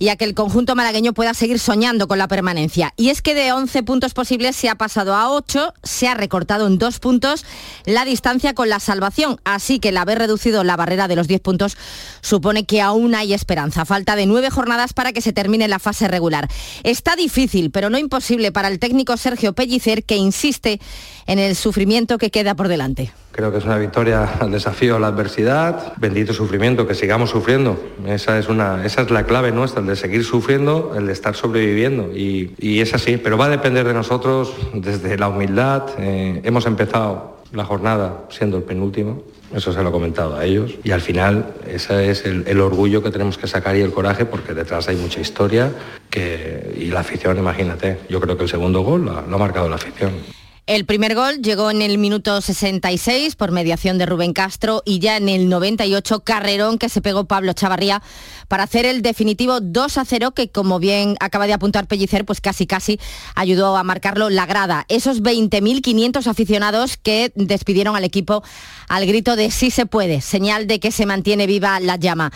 [0.00, 2.94] y a que el conjunto malagueño pueda seguir soñando con la permanencia.
[2.96, 6.66] Y es que de 11 puntos posibles se ha pasado a 8, se ha recortado
[6.66, 7.44] en dos puntos
[7.84, 11.42] la distancia con la salvación, así que el haber reducido la barrera de los 10
[11.42, 11.76] puntos
[12.22, 13.84] supone que aún hay esperanza.
[13.84, 16.48] Falta de nueve jornadas para que se termine la fase regular.
[16.82, 20.80] Está difícil, pero no imposible para el técnico Sergio Pellicer, que insiste
[21.26, 23.12] en el sufrimiento que queda por delante.
[23.40, 27.80] Creo que es una victoria al desafío, a la adversidad, bendito sufrimiento, que sigamos sufriendo.
[28.06, 31.34] Esa es, una, esa es la clave nuestra, el de seguir sufriendo, el de estar
[31.34, 32.14] sobreviviendo.
[32.14, 35.84] Y, es así, pero va a depender de nosotros desde la humildad.
[35.96, 39.22] Eh, hemos empezado la jornada siendo el penúltimo,
[39.54, 40.74] eso se lo he comentado a ellos.
[40.84, 44.52] Y al final ese es el, orgullo que tenemos que sacar y el coraje porque
[44.52, 45.72] detrás hay mucha historia
[46.10, 49.76] que, y la afición, imagínate, yo creo que el segundo gol lo ha marcado la
[49.76, 50.10] afición.
[50.70, 55.16] El primer gol llegó en el minuto 66 por mediación de Rubén Castro y ya
[55.16, 58.04] en el 98 carrerón que se pegó Pablo Chavarría
[58.46, 62.40] para hacer el definitivo 2 a 0 que como bien acaba de apuntar Pellicer pues
[62.40, 63.00] casi casi
[63.34, 64.86] ayudó a marcarlo la grada.
[64.88, 68.44] Esos 20.500 aficionados que despidieron al equipo
[68.86, 72.30] al grito de sí se puede, señal de que se mantiene viva la llama.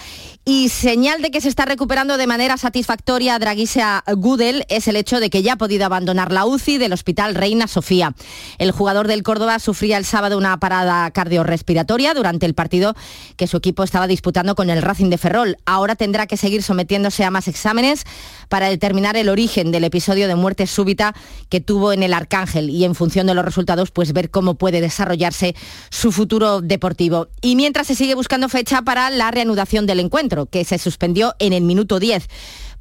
[0.45, 5.21] Y señal de que se está recuperando de manera satisfactoria Draguisa Gudel es el hecho
[5.21, 8.13] de que ya ha podido abandonar la UCI del Hospital Reina Sofía.
[8.59, 12.95] El jugador del Córdoba sufría el sábado una parada cardiorrespiratoria durante el partido
[13.37, 15.57] que su equipo estaba disputando con el Racing de Ferrol.
[15.67, 18.05] Ahora tendrá que seguir sometiéndose a más exámenes
[18.49, 21.15] para determinar el origen del episodio de muerte súbita
[21.49, 24.81] que tuvo en el Arcángel y en función de los resultados pues ver cómo puede
[24.81, 25.55] desarrollarse
[25.91, 27.29] su futuro deportivo.
[27.41, 31.53] Y mientras se sigue buscando fecha para la reanudación del encuentro que se suspendió en
[31.53, 32.29] el minuto 10.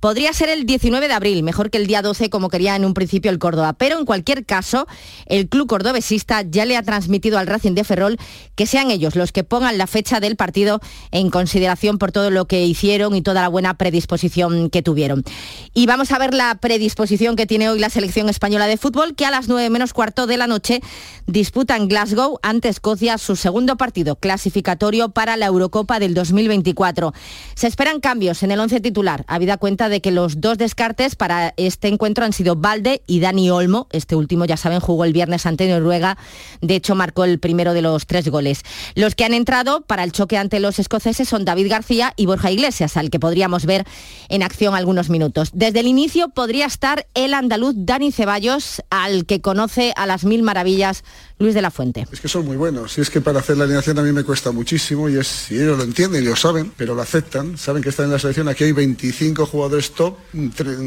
[0.04, 2.94] Podría ser el 19 de abril, mejor que el día 12 como quería en un
[2.94, 4.86] principio el Córdoba, pero en cualquier caso,
[5.28, 8.18] el club cordobesista ya le ha transmitido al Racing de Ferrol
[8.56, 10.82] que sean ellos los que pongan la fecha del partido
[11.12, 15.24] en consideración por todo lo que hicieron y toda la buena predisposición que tuvieron.
[15.74, 19.26] Y vamos a ver la predisposición que tiene hoy la selección española de fútbol, que
[19.26, 20.82] a las 9 menos cuarto de la noche
[21.28, 27.14] disputa en Glasgow ante Escocia su segundo partido clasificatorio para la Eurocopa del 2024.
[27.56, 31.16] Se esperan cambios en el once titular, habida cuenta de de que los dos descartes
[31.16, 33.88] para este encuentro han sido Valde y Dani Olmo.
[33.92, 36.18] Este último, ya saben, jugó el viernes ante Noruega.
[36.62, 38.64] De hecho, marcó el primero de los tres goles.
[38.96, 42.52] Los que han entrado para el choque ante los escoceses son David García y Borja
[42.52, 43.86] Iglesias, al que podríamos ver
[44.30, 45.52] en acción algunos minutos.
[45.54, 50.42] Desde el inicio podría estar el andaluz Dani Ceballos, al que conoce a las mil
[50.42, 51.04] maravillas
[51.40, 52.08] Luis de la Fuente.
[52.12, 52.98] Es que son muy buenos.
[52.98, 55.56] Y es que para hacer la alineación a mí me cuesta muchísimo y es, y
[55.56, 57.58] ellos lo entienden y lo saben, pero lo aceptan.
[57.58, 58.48] Saben que están en la selección.
[58.48, 60.18] Aquí hay 25 jugadores top,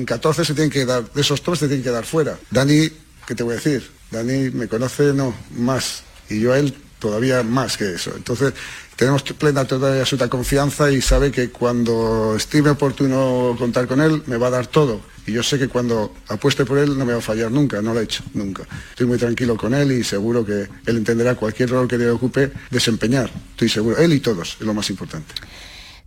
[0.06, 2.38] 14 se tienen que dar, de esos top se tienen que dar fuera.
[2.50, 2.88] Dani,
[3.26, 3.90] ¿qué te voy a decir?
[4.10, 6.02] Dani me conoce, no, más.
[6.28, 8.12] Y yo a él todavía más que eso.
[8.16, 8.54] Entonces,
[8.96, 14.36] tenemos plena toda absoluta confianza y sabe que cuando estime oportuno contar con él, me
[14.38, 15.00] va a dar todo.
[15.26, 17.92] Y yo sé que cuando apueste por él no me va a fallar nunca, no
[17.92, 18.62] lo he hecho, nunca.
[18.90, 22.52] Estoy muy tranquilo con él y seguro que él entenderá cualquier rol que le ocupe
[22.70, 23.30] desempeñar.
[23.50, 25.34] Estoy seguro, él y todos, es lo más importante.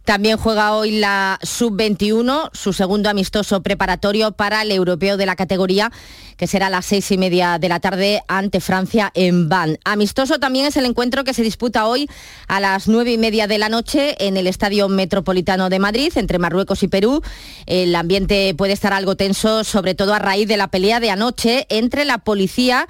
[0.10, 5.92] También juega hoy la Sub-21, su segundo amistoso preparatorio para el europeo de la categoría,
[6.36, 9.78] que será a las seis y media de la tarde ante Francia en Van.
[9.84, 12.10] Amistoso también es el encuentro que se disputa hoy
[12.48, 16.40] a las nueve y media de la noche en el Estadio Metropolitano de Madrid, entre
[16.40, 17.22] Marruecos y Perú.
[17.68, 21.68] El ambiente puede estar algo tenso, sobre todo a raíz de la pelea de anoche
[21.70, 22.88] entre la policía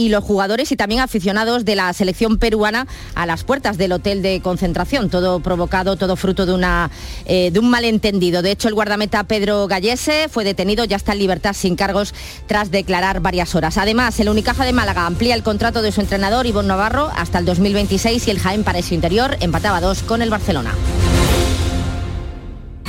[0.00, 4.22] y los jugadores y también aficionados de la selección peruana a las puertas del hotel
[4.22, 5.10] de concentración.
[5.10, 6.90] Todo provocado, todo fruto de, una,
[7.26, 8.40] eh, de un malentendido.
[8.40, 12.14] De hecho, el guardameta Pedro Gallese fue detenido, ya está en libertad sin cargos
[12.46, 13.76] tras declarar varias horas.
[13.76, 17.44] Además, el Unicaja de Málaga amplía el contrato de su entrenador Ivonne Navarro hasta el
[17.44, 20.72] 2026 y el Jaén para su interior empataba dos con el Barcelona.